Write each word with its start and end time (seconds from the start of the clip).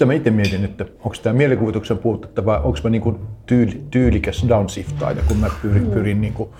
sitä 0.00 0.06
mä 0.06 0.12
itse 0.12 0.30
mietin, 0.30 0.64
että 0.64 0.84
onko 0.84 1.16
tämä 1.22 1.36
mielikuvituksen 1.36 1.98
puutetta 1.98 2.44
vai 2.44 2.56
onko 2.56 2.78
mä 2.84 2.90
niinku 2.90 3.20
tyyli, 3.46 3.84
tyylikäs 3.90 4.44
downsiftaaja, 4.48 5.22
kun 5.28 5.36
mä 5.36 5.50
pyrin, 5.62 5.86
pyrin 5.86 6.20
niinku 6.20 6.54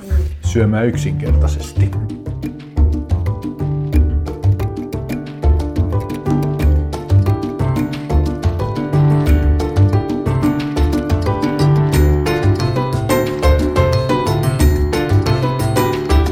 syömään 0.45 0.87
yksinkertaisesti. 0.87 1.91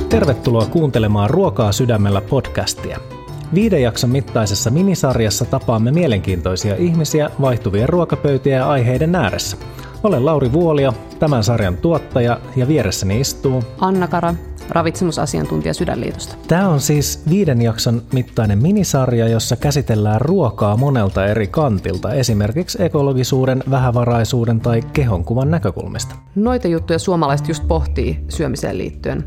Tervetuloa 0.08 0.66
kuuntelemaan 0.66 1.30
Ruokaa 1.30 1.72
sydämellä 1.72 2.20
podcastia. 2.20 3.17
Viiden 3.54 3.82
jakson 3.82 4.10
mittaisessa 4.10 4.70
minisarjassa 4.70 5.44
tapaamme 5.44 5.92
mielenkiintoisia 5.92 6.76
ihmisiä 6.76 7.30
vaihtuvien 7.40 7.88
ruokapöytiä 7.88 8.56
ja 8.56 8.70
aiheiden 8.70 9.14
ääressä. 9.14 9.56
Olen 10.02 10.26
Lauri 10.26 10.52
Vuolio, 10.52 10.94
tämän 11.18 11.44
sarjan 11.44 11.76
tuottaja 11.76 12.40
ja 12.56 12.68
vieressäni 12.68 13.20
istuu 13.20 13.62
Anna 13.78 14.08
Kara, 14.08 14.34
ravitsemusasiantuntija 14.68 15.74
Sydänliitosta. 15.74 16.36
Tämä 16.48 16.68
on 16.68 16.80
siis 16.80 17.22
viiden 17.30 17.62
jakson 17.62 18.02
mittainen 18.12 18.58
minisarja, 18.58 19.28
jossa 19.28 19.56
käsitellään 19.56 20.20
ruokaa 20.20 20.76
monelta 20.76 21.26
eri 21.26 21.46
kantilta, 21.46 22.14
esimerkiksi 22.14 22.82
ekologisuuden, 22.82 23.64
vähävaraisuuden 23.70 24.60
tai 24.60 24.82
kehonkuvan 24.92 25.50
näkökulmista. 25.50 26.14
Noita 26.34 26.68
juttuja 26.68 26.98
suomalaiset 26.98 27.48
just 27.48 27.68
pohtii 27.68 28.24
syömiseen 28.28 28.78
liittyen. 28.78 29.24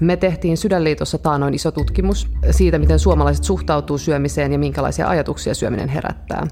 Me 0.00 0.16
tehtiin 0.16 0.56
Sydänliitossa 0.56 1.18
taanoin 1.18 1.54
iso 1.54 1.70
tutkimus 1.70 2.28
siitä, 2.50 2.78
miten 2.78 2.98
suomalaiset 2.98 3.44
suhtautuu 3.44 3.98
syömiseen 3.98 4.52
ja 4.52 4.58
minkälaisia 4.58 5.08
ajatuksia 5.08 5.54
syöminen 5.54 5.88
herättää. 5.88 6.46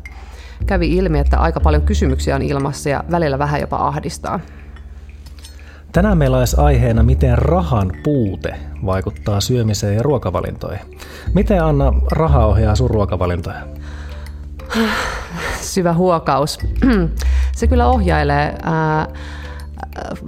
Kävi 0.67 0.97
ilmi, 0.97 1.19
että 1.19 1.39
aika 1.39 1.61
paljon 1.61 1.83
kysymyksiä 1.83 2.37
on 2.37 2.43
ilmassa 2.43 2.89
ja 2.89 3.05
välillä 3.11 3.39
vähän 3.39 3.61
jopa 3.61 3.77
ahdistaa. 3.77 4.41
Tänään 5.93 6.19
meillä 6.19 6.39
olisi 6.39 6.57
aiheena, 6.59 7.03
miten 7.03 7.39
rahan 7.39 7.93
puute 8.05 8.55
vaikuttaa 8.87 9.41
syömiseen 9.41 9.97
ja 9.97 10.03
ruokavalintoihin. 10.03 10.99
Miten 11.35 11.65
Anna 11.65 11.93
raha 12.11 12.47
ohjaa 12.47 12.75
sun 12.75 12.91
ruokavalintoja? 12.91 13.67
Syvä 15.61 15.93
huokaus. 15.93 16.59
Se 17.57 17.67
kyllä 17.67 17.87
ohjailee. 17.87 18.55
Ää, 18.63 19.09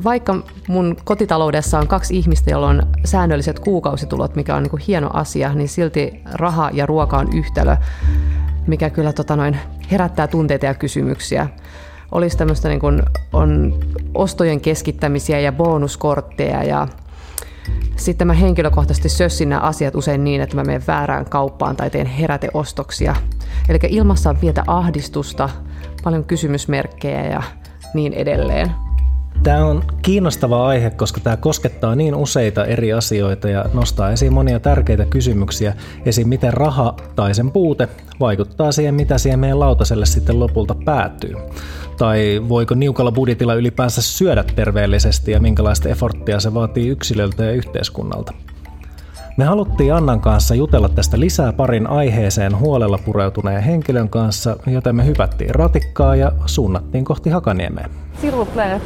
vaikka 0.05 0.37
mun 0.69 0.97
kotitaloudessa 1.05 1.79
on 1.79 1.89
kaksi 1.89 2.17
ihmistä, 2.19 2.51
joilla 2.51 2.69
on 2.69 2.83
säännölliset 3.05 3.59
kuukausitulot, 3.59 4.37
mikä 4.37 4.57
on 4.57 4.63
niin 4.63 4.71
kuin 4.71 4.83
hieno 4.87 5.11
asia, 5.13 5.55
niin 5.55 5.69
silti 5.69 6.21
raha 6.33 6.71
ja 6.73 6.87
ruoka 6.87 7.19
on 7.19 7.29
yhtälö, 7.35 7.77
mikä 8.67 8.91
kyllä 8.91 9.13
tota 9.13 9.37
noin, 9.37 9.59
herättää 9.91 10.27
tunteita 10.27 10.67
ja 10.67 10.75
kysymyksiä. 10.75 11.49
Olisi 12.13 12.37
tämmöistä 12.37 12.69
niin 12.69 12.81
kuin, 12.81 13.03
on 13.33 13.81
ostojen 14.15 14.61
keskittämisiä 14.61 15.41
ja 15.41 15.53
bonuskortteja 15.53 16.65
ja 16.65 16.89
sitten 17.97 18.27
mä 18.27 18.33
henkilökohtaisesti 18.33 19.09
sössin 19.09 19.49
nämä 19.49 19.61
asiat 19.61 19.95
usein 19.95 20.25
niin, 20.25 20.41
että 20.41 20.57
mä 20.57 20.65
menen 20.65 20.83
väärään 20.87 21.25
kauppaan 21.25 21.77
tai 21.77 21.91
teen 21.91 22.07
heräteostoksia. 22.07 23.17
Eli 23.69 23.79
ilmassa 23.89 24.31
on 24.31 24.37
pientä 24.37 24.65
ahdistusta, 24.67 25.49
paljon 26.05 26.25
kysymysmerkkejä 26.25 27.27
ja 27.27 27.43
niin 27.95 28.13
edelleen. 28.13 28.71
Tämä 29.43 29.65
on 29.65 29.83
kiinnostava 30.03 30.67
aihe, 30.67 30.91
koska 30.91 31.21
tämä 31.21 31.37
koskettaa 31.37 31.95
niin 31.95 32.15
useita 32.15 32.65
eri 32.65 32.93
asioita 32.93 33.49
ja 33.49 33.65
nostaa 33.73 34.11
esiin 34.11 34.33
monia 34.33 34.61
tärkeitä 34.61 35.05
kysymyksiä. 35.05 35.75
Esim. 36.05 36.29
miten 36.29 36.53
raha 36.53 36.97
tai 37.17 37.35
sen 37.35 37.51
puute 37.51 37.89
vaikuttaa 38.21 38.73
siihen, 38.73 38.95
mitä 38.95 39.19
siihen 39.19 39.39
meidän 39.39 39.61
lautaselle 39.61 40.07
sitten 40.07 40.41
lopulta 40.41 40.75
päätyy. 40.85 41.37
Tai 41.99 42.43
voiko 42.49 42.75
niukalla 42.75 43.13
budjetilla 43.13 43.55
ylipäänsä 43.55 44.03
syödä 44.03 44.45
terveellisesti 44.55 45.33
ja 45.33 45.41
minkälaista 45.41 45.89
eforttia 45.89 46.41
se 46.41 46.55
vaatii 46.55 46.89
yksilöltä 46.89 47.45
ja 47.45 47.53
yhteiskunnalta. 47.53 48.33
Me 49.37 49.45
haluttiin 49.45 49.95
Annan 49.95 50.21
kanssa 50.21 50.55
jutella 50.55 50.89
tästä 50.89 51.21
lisää 51.21 51.53
parin 51.53 51.87
aiheeseen 51.87 52.59
huolella 52.59 52.99
pureutuneen 52.99 53.63
henkilön 53.63 54.09
kanssa, 54.09 54.57
joten 54.67 54.97
me 54.97 55.07
hypättiin 55.07 55.55
ratikkaa 55.55 56.17
ja 56.17 56.33
suunnattiin 56.47 57.05
kohti 57.05 57.31
Hakaniemeä. 57.31 57.89
Sirupleen 58.21 58.81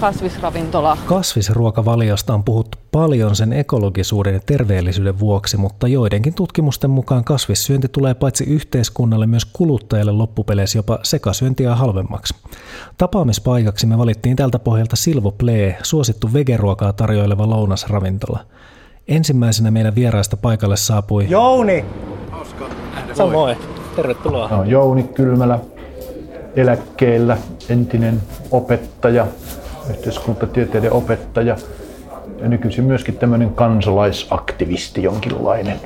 kasvisravintola. 0.00 0.98
Kasvisruokavaliosta 1.06 2.34
on 2.34 2.44
puhuttu 2.44 2.78
paljon 2.92 3.36
sen 3.36 3.52
ekologisuuden 3.52 4.34
ja 4.34 4.40
terveellisyyden 4.46 5.18
vuoksi, 5.18 5.56
mutta 5.56 5.88
joidenkin 5.88 6.34
tutkimusten 6.34 6.90
mukaan 6.90 7.24
kasvissyönti 7.24 7.88
tulee 7.88 8.14
paitsi 8.14 8.44
yhteiskunnalle 8.44 9.26
myös 9.26 9.44
kuluttajille 9.44 10.12
loppupeleissä 10.12 10.78
jopa 10.78 10.98
sekasyöntiä 11.02 11.74
halvemmaksi. 11.74 12.34
Tapaamispaikaksi 12.98 13.86
me 13.86 13.98
valittiin 13.98 14.36
tältä 14.36 14.58
pohjalta 14.58 14.96
Silvo 14.96 15.30
Play, 15.30 15.72
suosittu 15.82 16.32
vegeruokaa 16.32 16.92
tarjoileva 16.92 17.50
lounasravintola. 17.50 18.40
Ensimmäisenä 19.10 19.70
meidän 19.70 19.94
vieraista 19.94 20.36
paikalle 20.36 20.76
saapui... 20.76 21.26
Jouni! 21.28 21.84
Samoin. 23.14 23.56
Tervetuloa. 23.96 24.48
No, 24.48 24.64
Jouni 24.64 25.02
Kylmälä, 25.02 25.58
eläkkeellä, 26.56 27.38
entinen 27.68 28.22
opettaja, 28.50 29.26
yhteiskuntatieteiden 29.90 30.92
opettaja 30.92 31.56
ja 32.40 32.48
nykyisin 32.48 32.84
myöskin 32.84 33.16
tämmöinen 33.16 33.54
kansalaisaktivisti 33.54 35.02
jonkinlainen 35.02 35.80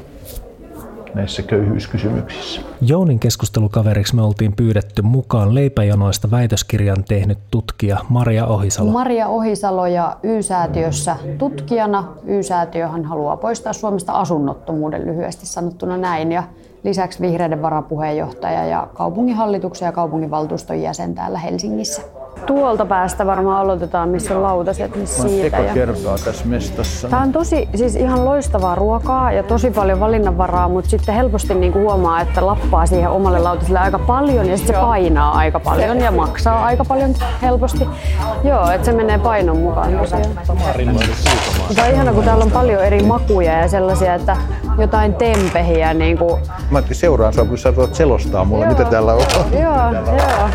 näissä 1.15 1.43
köyhyyskysymyksissä. 1.43 2.61
Jounin 2.81 3.19
keskustelukaveriksi 3.19 4.17
me 4.17 4.23
oltiin 4.23 4.57
pyydetty 4.57 5.03
mukaan 5.03 5.55
leipäjonoista 5.55 6.31
väitöskirjan 6.31 7.05
tehnyt 7.09 7.39
tutkija 7.51 7.99
Maria 8.09 8.47
Ohisalo. 8.47 8.91
Maria 8.91 9.29
Ohisalo 9.29 9.87
ja 9.87 10.17
Y-säätiössä 10.23 11.17
tutkijana. 11.39 12.09
Y-säätiöhän 12.25 13.05
haluaa 13.05 13.37
poistaa 13.37 13.73
Suomesta 13.73 14.13
asunnottomuuden 14.13 15.07
lyhyesti 15.07 15.47
sanottuna 15.47 15.97
näin. 15.97 16.33
Ja 16.33 16.43
lisäksi 16.85 17.21
vihreiden 17.21 17.63
varapuheenjohtaja 17.63 18.67
ja 18.67 18.87
kaupunginhallituksen 18.95 19.87
ja 19.87 19.93
kaupunginvaltuuston 19.93 20.83
jäsen 20.83 21.15
täällä 21.15 21.39
Helsingissä. 21.39 22.03
Tuolta 22.47 22.87
päästä 22.87 23.27
varmaan 23.27 23.61
aloitetaan, 23.61 24.09
missä 24.09 24.37
on 24.37 24.43
lautaset, 24.43 24.97
niin 24.97 25.07
siitä. 25.07 25.57
Eka 25.59 25.75
kertaa 25.75 26.19
tässä 26.25 26.45
mestassa. 26.47 27.09
Tämä 27.09 27.23
on 27.23 27.33
tosi, 27.33 27.69
siis 27.75 27.97
ihan 27.97 28.25
loistavaa 28.25 28.75
ruokaa 28.75 29.33
ja 29.33 29.43
tosi 29.43 29.71
paljon 29.71 30.01
valinnanvaraa, 30.01 30.69
mutta 30.69 30.91
sitten 30.91 31.15
helposti 31.15 31.55
niinku 31.55 31.79
huomaa, 31.79 32.21
että 32.21 32.47
lappaa 32.47 32.87
siihen 32.87 33.11
omalle 33.11 33.39
lautaselle 33.39 33.79
aika 33.79 33.99
paljon 33.99 34.47
ja 34.47 34.57
sitten 34.57 34.77
se 34.77 34.81
painaa 34.81 35.33
aika 35.33 35.61
paljon 35.61 36.01
ja 36.01 36.11
maksaa 36.11 36.65
aika 36.65 36.85
paljon 36.85 37.15
helposti. 37.43 37.89
Joo, 38.45 38.71
että 38.71 38.85
se 38.85 38.93
menee 38.93 39.19
painon 39.19 39.59
mukaan 39.59 39.99
tosiaan. 39.99 40.25
Mutta 41.69 41.83
on 41.83 41.91
ihana, 41.93 42.13
kun 42.13 42.25
täällä 42.25 42.45
on 42.45 42.51
paljon 42.51 42.85
eri 42.85 43.03
makuja 43.03 43.53
ja 43.53 43.69
sellaisia, 43.69 44.15
että 44.15 44.37
jotain 44.79 45.15
tempehiä. 45.15 45.95
Niin 45.95 46.19
kuin... 46.19 46.41
Mä 46.71 46.79
ajattelin 46.79 47.01
seuraan 47.01 47.35
sua, 47.35 47.45
kun 47.45 47.59
sä 47.59 47.77
voit 47.77 47.95
selostaa 47.95 48.45
mulle, 48.45 48.67
mitä 48.67 48.85
täällä 48.85 49.13
on. 49.13 49.23
Joo, 49.53 49.93
joo. 50.17 50.49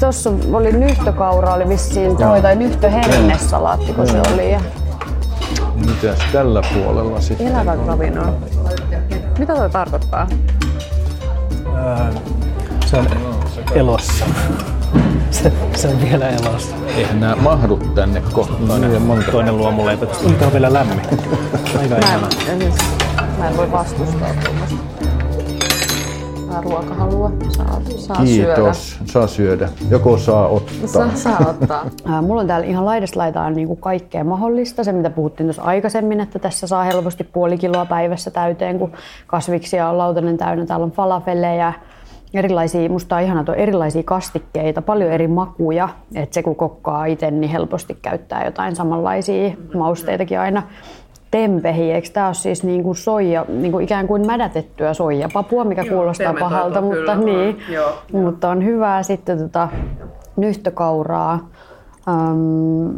Tuossa 0.00 0.30
oli 0.52 0.72
nyhtökaura, 0.72 1.54
oli 1.54 1.68
vissiin 1.68 2.16
toi, 2.16 2.42
tai 2.42 2.56
nyhtöhernesalaatti, 2.56 3.92
kun 3.92 4.06
se 4.06 4.20
oli. 4.34 4.52
Ja... 4.52 4.60
Mitäs 5.74 6.18
tällä 6.32 6.62
puolella 6.74 7.20
sitten? 7.20 7.46
Elävän 7.46 7.78
ravinnon. 7.86 8.36
Mitä 9.38 9.54
toi 9.54 9.70
tarkoittaa? 9.70 10.26
Ää, 11.76 12.10
se 12.86 12.96
on 12.96 13.06
elossa. 13.74 14.24
Se, 15.30 15.52
se 15.74 15.88
on 15.88 16.00
vielä 16.00 16.28
elossa. 16.28 16.76
Eihän 16.96 17.20
nää 17.20 17.36
mahdu 17.36 17.76
tänne 17.94 18.22
kohtaan. 18.32 18.68
Toinen, 18.68 19.02
monta. 19.02 19.32
toinen 19.32 19.56
luomuleipä. 19.56 20.06
Nyt 20.28 20.42
on 20.42 20.52
vielä 20.52 20.72
lämmin. 20.72 21.00
Aika 21.80 21.94
Mä 21.94 22.00
ihana. 22.06 22.28
Mä 23.40 23.48
en 23.48 23.56
voi 23.56 23.72
vastustaa 23.72 24.28
tuommoista. 24.44 24.76
Mä 26.46 26.60
ruokahalua. 26.60 27.32
Saa, 27.48 27.80
saa 27.96 28.26
syödä. 28.26 28.54
Kiitos. 28.54 29.00
Saa 29.04 29.26
syödä. 29.26 29.68
Joko 29.90 30.18
saa 30.18 30.48
ottaa. 30.48 30.86
Saa, 30.86 31.10
saa 31.14 31.38
ottaa. 31.48 32.22
Mulla 32.26 32.40
on 32.40 32.46
täällä 32.46 32.66
ihan 32.66 32.84
laidasta 32.84 33.18
laitaan 33.18 33.54
niin 33.54 33.68
kuin 33.68 33.80
kaikkea 33.80 34.24
mahdollista. 34.24 34.84
Se, 34.84 34.92
mitä 34.92 35.10
puhuttiin 35.10 35.46
tuossa 35.46 35.62
aikaisemmin, 35.62 36.20
että 36.20 36.38
tässä 36.38 36.66
saa 36.66 36.84
helposti 36.84 37.24
puoli 37.24 37.58
kiloa 37.58 37.86
päivässä 37.86 38.30
täyteen, 38.30 38.78
kun 38.78 38.92
kasviksia 39.26 39.88
on 39.88 39.98
lautanen 39.98 40.36
täynnä. 40.36 40.66
Täällä 40.66 40.84
on 40.84 40.92
falafeleja, 40.92 41.72
erilaisia, 42.34 42.88
musta 42.88 43.16
on 43.16 43.22
ihana, 43.22 43.44
on 43.48 43.54
erilaisia 43.54 44.02
kastikkeita, 44.02 44.82
paljon 44.82 45.12
eri 45.12 45.28
makuja. 45.28 45.88
Että 46.14 46.34
se 46.34 46.42
kun 46.42 46.56
kokkaa 46.56 47.04
itse, 47.04 47.30
niin 47.30 47.50
helposti 47.50 47.98
käyttää 48.02 48.44
jotain 48.44 48.76
samanlaisia 48.76 49.52
mausteitakin 49.74 50.40
aina. 50.40 50.62
Tempehi, 51.30 51.92
eikö 51.92 52.08
tämä 52.12 52.26
ole 52.26 52.34
siis 52.34 52.64
niin 52.64 52.82
kuin 52.82 52.96
soija, 52.96 53.46
niin 53.48 53.72
kuin 53.72 53.84
ikään 53.84 54.06
kuin 54.06 54.26
mädätettyä 54.26 54.94
soijapapua, 54.94 55.64
mikä 55.64 55.82
Joo, 55.82 55.96
kuulostaa 55.96 56.34
pahalta, 56.40 56.80
mutta, 56.80 57.16
kyllä, 57.16 57.16
niin, 57.16 57.62
joo, 57.68 58.02
mutta 58.12 58.48
on 58.48 58.64
hyvää 58.64 59.02
sitten 59.02 59.38
tota, 59.38 59.68
nyhtökauraa, 60.36 61.48
äm, 62.08 62.94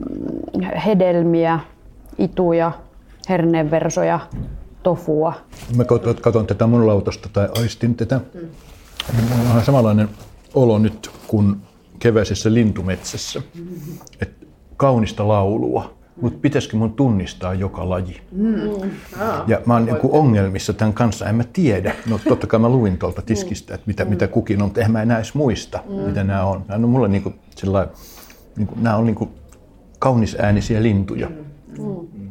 hedelmiä, 0.86 1.60
ituja, 2.18 2.72
herneenversoja, 3.28 4.20
tofua. 4.82 5.32
Mä 5.76 5.84
katson, 5.84 6.14
katson 6.20 6.46
tätä 6.46 6.66
mun 6.66 6.86
lautasta 6.86 7.28
tai 7.32 7.48
aistin 7.60 7.94
tätä. 7.94 8.20
Mm. 8.34 8.40
Mulla 9.20 9.42
on 9.42 9.48
vähän 9.48 9.64
samanlainen 9.64 10.08
olo 10.54 10.78
nyt, 10.78 11.10
kun 11.26 11.56
keväisessä 11.98 12.54
lintumetsässä, 12.54 13.42
että 14.20 14.46
kaunista 14.76 15.28
laulua, 15.28 16.01
mutta 16.22 16.38
pitäisikö 16.42 16.76
mun 16.76 16.92
tunnistaa 16.92 17.54
joka 17.54 17.88
laji? 17.88 18.20
Mm. 18.32 18.90
Ja 19.46 19.60
mä 19.66 19.74
oon 19.74 19.84
niinku 19.84 20.18
ongelmissa 20.18 20.72
tämän 20.72 20.94
kanssa, 20.94 21.26
en 21.26 21.34
mä 21.34 21.44
tiedä. 21.52 21.94
No 22.06 22.20
totta 22.28 22.46
kai 22.46 22.60
mä 22.60 22.68
luin 22.68 22.98
tuolta 22.98 23.22
tiskistä, 23.22 23.74
että 23.74 23.86
mitä, 23.86 24.04
mm. 24.04 24.10
mitä 24.10 24.28
kukin 24.28 24.62
on, 24.62 24.68
mutta 24.68 24.80
eihän 24.80 24.92
mä 24.92 25.02
enää 25.02 25.16
edes 25.16 25.34
muista, 25.34 25.80
mm. 25.88 25.94
mitä 25.94 26.24
nämä 26.24 26.44
on. 26.44 26.64
Nämä 26.68 26.84
on 26.84 26.90
mulle 26.90 27.08
niinku 27.08 27.32
sillä 27.56 27.88
niinku, 28.56 28.74
nämä 28.80 28.96
on 28.96 29.06
niinku 29.06 29.30
kaunisäänisiä 29.98 30.82
lintuja. 30.82 31.28
Mm. 31.78 32.30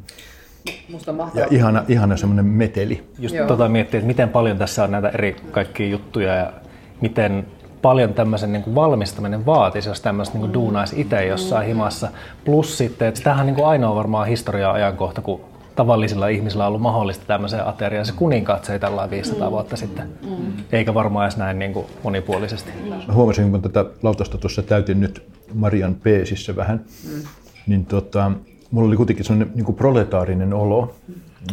Musta 0.90 1.14
ja 1.36 1.48
ihana, 1.52 1.86
ihana 1.88 2.18
semmoinen 2.18 2.46
meteli. 2.46 3.04
Just 3.20 3.36
Joo. 3.36 3.48
tota 3.48 3.70
miettii, 3.70 3.98
että 3.98 4.08
miten 4.08 4.30
paljon 4.30 4.58
tässä 4.58 4.84
on 4.84 4.92
näitä 4.92 5.10
eri 5.10 5.36
kaikkia 5.52 5.88
juttuja 5.88 6.36
ja 6.36 6.54
miten 7.02 7.46
paljon 7.81 8.13
tämmöisen 8.13 8.51
niin 8.51 8.63
kuin 8.63 8.75
valmistaminen 8.75 9.45
vaatisi, 9.45 9.89
jos 9.89 10.01
tämmöistä 10.01 10.33
niin 10.33 10.42
kuin 10.42 10.54
duunaisi 10.54 11.01
itse 11.01 11.25
jossain 11.25 11.68
himassa. 11.68 12.10
Plus 12.45 12.78
sitten, 12.78 13.07
että 13.07 13.22
tämähän 13.24 13.42
on 13.42 13.48
niin 13.48 13.56
kuin 13.56 13.68
ainoa 13.68 13.95
varmaan 13.95 14.28
historiaa 14.28 14.74
ajankohta, 14.74 15.22
kun 15.22 15.42
tavallisilla 15.75 16.28
ihmisillä 16.28 16.63
on 16.63 16.68
ollut 16.68 16.81
mahdollista 16.81 17.25
tämmöiseen 17.28 17.68
ateriaan. 17.68 18.06
Se 18.06 18.13
kuninkaat 18.16 18.66
se 18.66 18.80
tällä 18.80 19.10
500 19.10 19.48
mm. 19.48 19.51
vuotta 19.51 19.75
sitten, 19.75 20.10
mm. 20.30 20.54
eikä 20.72 20.94
varmaan 20.94 21.25
edes 21.25 21.38
näin 21.38 21.60
niin 21.60 21.74
kuin 21.74 21.86
monipuolisesti. 22.04 22.72
Mä 23.07 23.13
huomasin, 23.13 23.51
kun 23.51 23.62
tätä 23.62 23.86
lautasta 24.04 24.38
tuossa 24.38 24.62
täytin 24.62 25.00
nyt 25.00 25.24
Marian 25.54 25.95
Peesissä 25.95 26.56
vähän, 26.56 26.86
mm. 27.07 27.22
niin 27.68 27.86
tota, 27.86 28.31
mulla 28.72 28.88
oli 28.88 28.98
kuitenkin 28.98 29.25
sellainen 29.25 29.51
niin 29.56 29.66
kuin 29.66 29.75
proletaarinen 29.75 30.54
olo. 30.54 30.95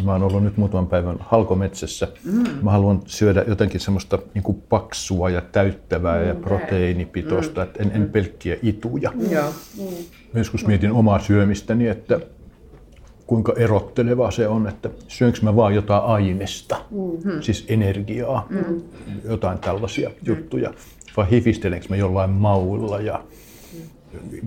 Mä 0.04 0.12
oon 0.12 0.22
ollut 0.22 0.44
nyt 0.44 0.56
muutaman 0.56 0.86
päivän 0.86 1.16
halkometsässä. 1.20 2.08
Mm. 2.24 2.44
Mä 2.62 2.70
haluan 2.70 3.02
syödä 3.06 3.44
jotenkin 3.48 3.80
semmoista 3.80 4.18
niin 4.34 4.42
kuin 4.42 4.62
paksua 4.68 5.30
ja 5.30 5.40
täyttävää 5.40 6.20
mm. 6.20 6.28
ja 6.28 6.34
proteiinipitoista, 6.34 7.64
mm. 7.64 7.70
en, 7.78 7.90
en 7.94 8.08
pelkkiä 8.10 8.56
ituja. 8.62 9.12
Mm. 9.14 9.84
Mä 10.32 10.40
joskus 10.40 10.66
mietin 10.66 10.92
omaa 10.92 11.18
syömistäni, 11.18 11.88
että 11.88 12.20
kuinka 13.26 13.54
erottelevaa 13.56 14.30
se 14.30 14.48
on, 14.48 14.68
että 14.68 14.90
syönkö 15.08 15.38
mä 15.42 15.56
vaan 15.56 15.74
jotain 15.74 16.02
aineesta, 16.02 16.76
mm-hmm. 16.90 17.42
siis 17.42 17.64
energiaa, 17.68 18.46
mm-hmm. 18.50 18.80
jotain 19.24 19.58
tällaisia 19.58 20.08
mm. 20.08 20.14
juttuja, 20.22 20.74
vai 21.16 21.30
hifistelenkö 21.30 21.86
mä 21.88 21.96
jollain 21.96 22.30
mauilla 22.30 23.00
ja 23.00 23.22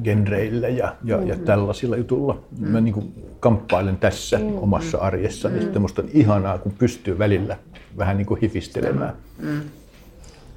genreillä 0.03 0.67
ja, 0.67 0.95
ja, 1.03 1.17
mm. 1.17 1.27
ja 1.27 1.35
tällaisilla 1.35 1.97
jutulla. 1.97 2.37
Mm. 2.59 2.67
Mä 2.67 2.81
niin 2.81 2.93
kuin 2.93 3.13
kamppailen 3.39 3.97
tässä 3.97 4.37
mm. 4.37 4.57
omassa 4.57 4.97
arjessani. 4.97 5.55
Mm. 5.55 5.61
Sitten 5.61 5.81
musta 5.81 6.01
on 6.01 6.07
ihanaa, 6.13 6.57
kun 6.57 6.71
pystyy 6.79 7.19
välillä 7.19 7.57
vähän 7.97 8.17
niin 8.17 8.25
kuin 8.25 8.41
hifistelemään. 8.41 9.13
Mm. 9.39 9.61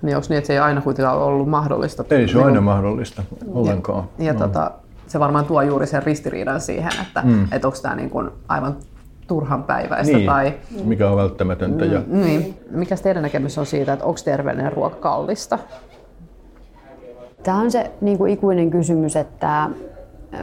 Niin 0.03 0.17
onko 0.17 0.27
niin, 0.29 0.39
että 0.39 0.47
se 0.47 0.53
ei 0.53 0.59
aina 0.59 0.81
kuitenkaan 0.81 1.19
ollut 1.19 1.49
mahdollista? 1.49 2.05
Ei 2.11 2.29
se 2.29 2.39
ole 2.39 2.47
aina 2.47 2.61
mahdollista 2.61 3.23
ollenkaan. 3.49 4.05
Ja, 4.19 4.25
ja 4.25 4.33
no. 4.33 4.39
tota, 4.39 4.71
se 5.06 5.21
varmaan 5.21 5.45
tuo 5.45 5.62
juuri 5.62 5.87
sen 5.87 6.03
ristiriidan 6.03 6.61
siihen, 6.61 6.93
että 7.03 7.23
mm. 7.25 7.49
et 7.53 7.65
onko 7.65 7.79
tämä 7.83 7.95
niin 7.95 8.11
kuin 8.11 8.31
aivan 8.49 8.77
turhan 9.27 9.65
päiväistä. 9.65 10.17
Niin, 10.17 10.27
tai... 10.27 10.55
mikä 10.85 11.11
on 11.11 11.17
välttämätöntä. 11.17 11.85
Ja... 11.85 12.03
Mm, 12.06 12.21
niin. 12.21 12.59
Mikä 12.71 12.97
teidän 12.97 13.23
näkemys 13.23 13.59
on 13.59 13.67
siitä, 13.67 13.93
että 13.93 14.05
onko 14.05 14.21
terveellinen 14.25 14.73
ruoka 14.73 14.97
kallista? 14.97 15.59
Tämä 17.44 17.61
on 17.61 17.70
se 17.70 17.91
niin 18.00 18.19
kuin 18.19 18.32
ikuinen 18.32 18.70
kysymys, 18.70 19.17
että 19.17 19.69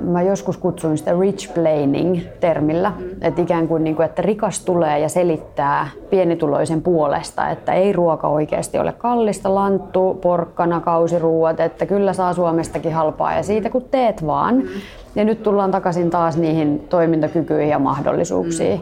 mä 0.02 0.22
joskus 0.22 0.58
kutsuin 0.58 0.98
sitä 0.98 1.16
rich 1.20 1.54
planning 1.54 2.20
termillä, 2.40 2.92
mm. 2.98 3.10
että 3.22 3.42
ikään 3.42 3.68
kuin, 3.68 3.84
niin 3.84 3.96
kuin, 3.96 4.06
että 4.06 4.22
rikas 4.22 4.66
tulee 4.66 5.00
ja 5.00 5.10
selittää 5.10 5.88
pienituloisen 6.10 6.82
puolesta, 6.82 7.50
että 7.50 7.74
ei 7.74 7.94
ruoka 7.94 8.28
oikeasti 8.28 8.80
ole 8.80 8.92
kallista, 8.92 9.56
lanttu, 9.56 10.20
porkkana, 10.22 10.80
kausiruuat, 10.80 11.60
että 11.60 11.86
kyllä 11.86 12.14
saa 12.14 12.34
Suomestakin 12.34 12.94
halpaa 12.94 13.36
ja 13.36 13.44
siitä 13.44 13.70
kun 13.70 13.86
teet 13.92 14.26
vaan. 14.26 14.56
Mm. 14.56 14.68
Ja 15.16 15.24
nyt 15.24 15.44
tullaan 15.44 15.72
takaisin 15.72 16.10
taas 16.10 16.38
niihin 16.38 16.80
toimintakykyihin 16.90 17.70
ja 17.70 17.80
mahdollisuuksiin. 17.80 18.82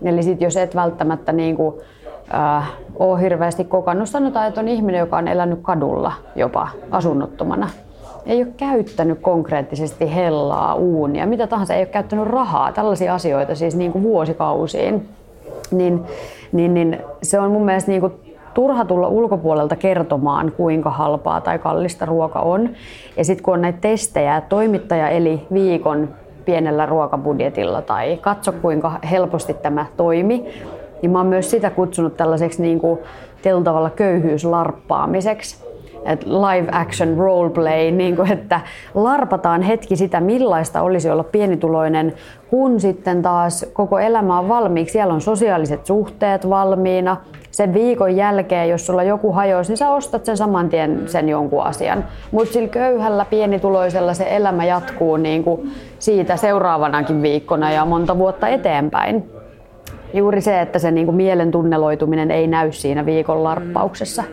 Mm. 0.00 0.06
Eli 0.06 0.22
sit 0.22 0.40
jos 0.40 0.56
et 0.56 0.74
välttämättä 0.74 1.32
niin 1.32 1.56
kuin, 1.56 1.74
äh, 2.34 2.72
ole 2.98 3.20
hirveästi 3.20 3.64
kokannut. 3.64 4.08
Sanotaan, 4.08 4.48
että 4.48 4.60
on 4.60 4.68
ihminen, 4.68 4.98
joka 4.98 5.16
on 5.16 5.28
elänyt 5.28 5.58
kadulla 5.62 6.12
jopa 6.36 6.68
asunnottomana. 6.90 7.68
Ei 8.26 8.42
ole 8.42 8.52
käyttänyt 8.56 9.18
konkreettisesti 9.20 10.14
hellaa, 10.14 10.74
uunia, 10.74 11.26
mitä 11.26 11.46
tahansa, 11.46 11.74
ei 11.74 11.80
ole 11.80 11.86
käyttänyt 11.86 12.26
rahaa, 12.26 12.72
tällaisia 12.72 13.14
asioita 13.14 13.54
siis 13.54 13.76
niin 13.76 13.92
kuin 13.92 14.04
vuosikausiin. 14.04 15.08
Niin, 15.70 16.00
niin, 16.52 16.74
niin 16.74 16.98
se 17.22 17.40
on 17.40 17.50
mun 17.50 17.64
mielestä 17.64 17.90
niin 17.90 18.00
kuin 18.00 18.12
turha 18.54 18.84
tulla 18.84 19.08
ulkopuolelta 19.08 19.76
kertomaan, 19.76 20.52
kuinka 20.56 20.90
halpaa 20.90 21.40
tai 21.40 21.58
kallista 21.58 22.06
ruoka 22.06 22.40
on. 22.40 22.68
Ja 23.16 23.24
sitten 23.24 23.44
kun 23.44 23.54
on 23.54 23.60
näitä 23.60 23.78
testejä, 23.80 24.42
toimittaja 24.48 25.08
eli 25.08 25.46
viikon 25.52 26.08
pienellä 26.44 26.86
ruokabudjetilla 26.86 27.82
tai 27.82 28.16
katso 28.16 28.52
kuinka 28.52 28.92
helposti 29.10 29.54
tämä 29.54 29.86
toimi, 29.96 30.44
niin 31.04 31.12
mä 31.12 31.18
oon 31.18 31.26
myös 31.26 31.50
sitä 31.50 31.70
kutsunut 31.70 32.16
tällaiseksi 32.16 32.62
niin 32.62 32.78
kuin, 32.80 32.98
tietyllä 33.42 33.64
tavalla 33.64 33.90
köyhyyslarppaamiseksi. 33.90 35.64
Et 36.04 36.26
live 36.26 36.68
action 36.72 37.16
roleplay, 37.16 37.90
niin 37.90 38.16
kuin, 38.16 38.32
että 38.32 38.60
larpataan 38.94 39.62
hetki 39.62 39.96
sitä, 39.96 40.20
millaista 40.20 40.82
olisi 40.82 41.10
olla 41.10 41.24
pienituloinen, 41.24 42.14
kun 42.50 42.80
sitten 42.80 43.22
taas 43.22 43.66
koko 43.72 43.98
elämä 43.98 44.38
on 44.38 44.48
valmiiksi. 44.48 44.92
Siellä 44.92 45.14
on 45.14 45.20
sosiaaliset 45.20 45.86
suhteet 45.86 46.48
valmiina. 46.50 47.16
Sen 47.50 47.74
viikon 47.74 48.16
jälkeen, 48.16 48.68
jos 48.68 48.86
sulla 48.86 49.02
joku 49.02 49.32
hajoisi, 49.32 49.70
niin 49.70 49.78
sä 49.78 49.90
ostat 49.90 50.24
sen 50.24 50.36
saman 50.36 50.68
tien 50.68 51.02
sen 51.06 51.28
jonkun 51.28 51.62
asian. 51.62 52.04
Mutta 52.30 52.52
sillä 52.52 52.68
köyhällä 52.68 53.24
pienituloisella 53.24 54.14
se 54.14 54.26
elämä 54.36 54.64
jatkuu 54.64 55.16
niin 55.16 55.44
kuin 55.44 55.72
siitä 55.98 56.36
seuraavanakin 56.36 57.22
viikkona 57.22 57.72
ja 57.72 57.84
monta 57.84 58.18
vuotta 58.18 58.48
eteenpäin 58.48 59.33
juuri 60.14 60.40
se, 60.40 60.60
että 60.60 60.78
se 60.78 60.90
niin 60.90 61.06
kuin 61.06 61.16
mielen 61.16 61.50
tunneloituminen 61.50 62.30
ei 62.30 62.46
näy 62.46 62.72
siinä 62.72 63.06
viikon 63.06 63.44
larppauksessa. 63.44 64.24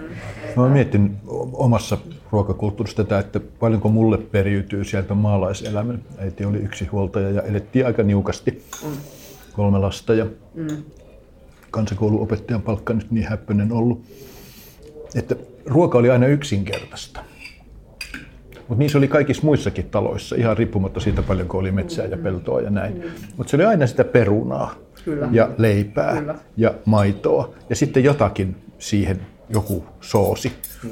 Mä 0.56 0.70
mietin 0.70 1.18
omassa 1.54 1.98
ruokakulttuurissa 2.32 3.04
tätä, 3.04 3.20
että 3.20 3.40
paljonko 3.60 3.90
mulle 3.90 4.18
periytyy 4.18 4.84
sieltä 4.84 5.14
maalaiselämän. 5.14 6.02
Äiti 6.18 6.46
oli 6.46 6.58
yksi 6.58 6.86
huoltaja 6.86 7.30
ja 7.30 7.42
elettiin 7.42 7.86
aika 7.86 8.04
niukasti. 8.04 8.64
Kolme 9.54 9.80
lasta 9.80 10.14
ja 10.14 10.26
kansakouluopettajan 11.72 12.62
palkka 12.62 12.94
nyt 12.94 13.12
niin 13.12 13.28
häppöinen 13.28 13.72
ollut. 13.72 14.02
Että 15.16 15.36
ruoka 15.66 15.98
oli 15.98 16.10
aina 16.10 16.28
yksinkertaista. 16.28 17.20
Mutta 18.68 18.80
niin 18.80 18.90
se 18.90 18.98
oli 18.98 19.08
kaikissa 19.08 19.44
muissakin 19.44 19.90
taloissa, 19.90 20.36
ihan 20.36 20.58
riippumatta 20.58 21.00
siitä 21.00 21.22
paljonko 21.22 21.58
oli 21.58 21.72
metsää 21.72 22.06
ja 22.06 22.18
peltoa 22.18 22.62
ja 22.62 22.70
näin. 22.70 23.04
Mutta 23.38 23.52
se 23.52 23.58
oli 23.58 23.66
aina 23.66 23.88
sitä 23.88 24.04
perunaa. 24.04 24.76
Kyllä. 25.06 25.28
ja 25.32 25.50
leipää 25.58 26.18
Kyllä. 26.18 26.36
ja 26.58 26.74
maitoa 26.86 27.54
ja 27.70 27.76
sitten 27.76 28.04
jotakin 28.04 28.56
siihen, 28.80 29.22
joku 29.50 29.86
soosi. 30.02 30.52
Hmm. 30.84 30.92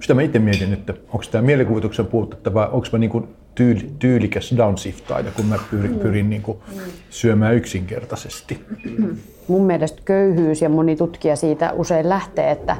Sitä 0.00 0.14
mä 0.14 0.22
itse 0.22 0.38
mietin, 0.38 0.72
että 0.72 0.94
onko 1.06 1.24
tämä 1.30 1.42
mielikuvituksen 1.42 2.06
puutetta 2.06 2.54
vai 2.54 2.68
onko 2.72 2.86
mä 2.92 2.98
niinku 2.98 3.28
tyyli, 3.54 3.90
tyylikäs 3.98 4.54
downsiftaaja, 4.56 5.30
kun 5.36 5.46
mä 5.46 5.58
pyrin, 5.70 5.90
hmm. 5.90 6.00
pyrin 6.00 6.30
niinku 6.30 6.62
syömään 7.10 7.54
yksinkertaisesti. 7.54 8.64
Mun 9.48 9.66
mielestä 9.66 10.02
köyhyys 10.04 10.62
ja 10.62 10.68
moni 10.68 10.96
tutkija 10.96 11.36
siitä 11.36 11.72
usein 11.72 12.08
lähtee, 12.08 12.50
että 12.50 12.76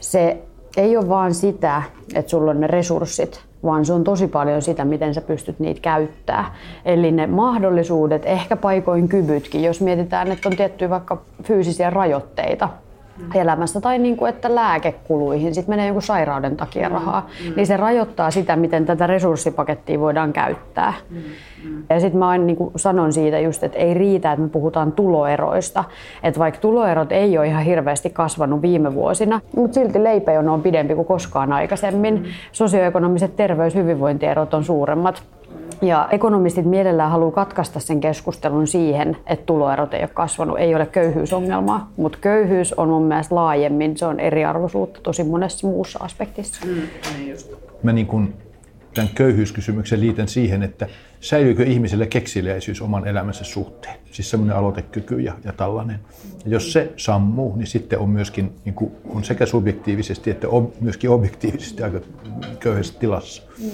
se 0.00 0.38
ei 0.76 0.96
ole 0.96 1.08
vaan 1.08 1.34
sitä, 1.34 1.82
että 2.14 2.30
sulla 2.30 2.50
on 2.50 2.60
ne 2.60 2.66
resurssit, 2.66 3.40
vaan 3.64 3.84
se 3.84 3.92
on 3.92 4.04
tosi 4.04 4.26
paljon 4.26 4.62
sitä, 4.62 4.84
miten 4.84 5.14
sä 5.14 5.20
pystyt 5.20 5.58
niitä 5.58 5.80
käyttää. 5.80 6.54
Eli 6.84 7.12
ne 7.12 7.26
mahdollisuudet, 7.26 8.26
ehkä 8.26 8.56
paikoin 8.56 9.08
kyvytkin, 9.08 9.62
jos 9.62 9.80
mietitään, 9.80 10.32
että 10.32 10.48
on 10.48 10.56
tiettyjä 10.56 10.90
vaikka 10.90 11.22
fyysisiä 11.42 11.90
rajoitteita. 11.90 12.68
Elämässä 13.34 13.80
tai 13.80 13.98
niin 13.98 14.16
kuin, 14.16 14.28
että 14.28 14.54
lääkekuluihin 14.54 15.54
sit 15.54 15.68
menee 15.68 15.86
jonkun 15.86 16.02
sairauden 16.02 16.56
takia 16.56 16.88
mm. 16.88 16.94
rahaa, 16.94 17.28
mm. 17.44 17.52
niin 17.56 17.66
se 17.66 17.76
rajoittaa 17.76 18.30
sitä, 18.30 18.56
miten 18.56 18.86
tätä 18.86 19.06
resurssipakettia 19.06 20.00
voidaan 20.00 20.32
käyttää. 20.32 20.92
Mm. 21.10 21.16
Mm. 21.64 21.82
Ja 21.90 22.00
sitten 22.00 22.18
mä 22.18 22.28
aina 22.28 22.44
niin 22.44 22.56
kuin 22.56 22.70
sanon 22.76 23.12
siitä 23.12 23.40
just, 23.40 23.62
että 23.62 23.78
ei 23.78 23.94
riitä, 23.94 24.32
että 24.32 24.42
me 24.42 24.48
puhutaan 24.48 24.92
tuloeroista. 24.92 25.84
Että 26.22 26.40
vaikka 26.40 26.60
tuloerot 26.60 27.12
ei 27.12 27.38
ole 27.38 27.46
ihan 27.46 27.64
hirveästi 27.64 28.10
kasvanut 28.10 28.62
viime 28.62 28.94
vuosina, 28.94 29.40
mutta 29.56 29.74
silti 29.74 30.04
leipäjono 30.04 30.54
on 30.54 30.62
pidempi 30.62 30.94
kuin 30.94 31.06
koskaan 31.06 31.52
aikaisemmin. 31.52 32.14
Mm. 32.14 32.24
Sosioekonomiset 32.52 33.36
terveys- 33.36 33.74
hyvinvointierot 33.74 34.54
on 34.54 34.64
suuremmat. 34.64 35.22
Ja 35.84 36.08
ekonomistit 36.10 36.64
mielellään 36.64 37.10
haluaa 37.10 37.32
katkaista 37.32 37.80
sen 37.80 38.00
keskustelun 38.00 38.66
siihen, 38.66 39.16
että 39.26 39.46
tuloerot 39.46 39.94
ei 39.94 40.00
ole 40.00 40.10
kasvanut, 40.14 40.58
ei 40.58 40.74
ole 40.74 40.86
köyhyysongelmaa, 40.86 41.92
mutta 41.96 42.18
köyhyys 42.20 42.72
on 42.72 42.88
mun 42.88 43.02
mielestä 43.02 43.34
laajemmin, 43.34 43.96
se 43.96 44.06
on 44.06 44.20
eriarvoisuutta 44.20 45.00
tosi 45.02 45.24
monessa 45.24 45.66
muussa 45.66 45.98
aspektissa. 46.02 46.66
Mm, 46.66 46.72
niin 47.16 47.30
just. 47.30 47.52
Mä 47.82 47.92
niin 47.92 48.06
kun 48.06 48.34
tämän 48.94 49.10
köyhyyskysymyksen 49.14 50.00
liitän 50.00 50.28
siihen, 50.28 50.62
että 50.62 50.86
säilyykö 51.20 51.64
ihmiselle 51.64 52.06
kekseliäisyys 52.06 52.82
oman 52.82 53.08
elämänsä 53.08 53.44
suhteen. 53.44 53.96
Siis 54.10 54.30
semmoinen 54.30 54.56
aloitekyky 54.56 55.20
ja, 55.20 55.34
ja 55.44 55.52
tällainen. 55.52 56.00
Ja 56.44 56.50
jos 56.50 56.72
se 56.72 56.92
sammuu, 56.96 57.56
niin 57.56 57.66
sitten 57.66 57.98
on 57.98 58.08
myöskin 58.08 58.52
niin 58.64 58.74
kuin, 58.74 58.92
on 59.08 59.24
sekä 59.24 59.46
subjektiivisesti 59.46 60.30
että 60.30 60.48
ob, 60.48 60.70
myöskin 60.80 61.10
objektiivisesti 61.10 61.82
aika 61.82 62.00
köyhässä 62.60 62.98
tilassa. 62.98 63.42
Mm. 63.58 63.70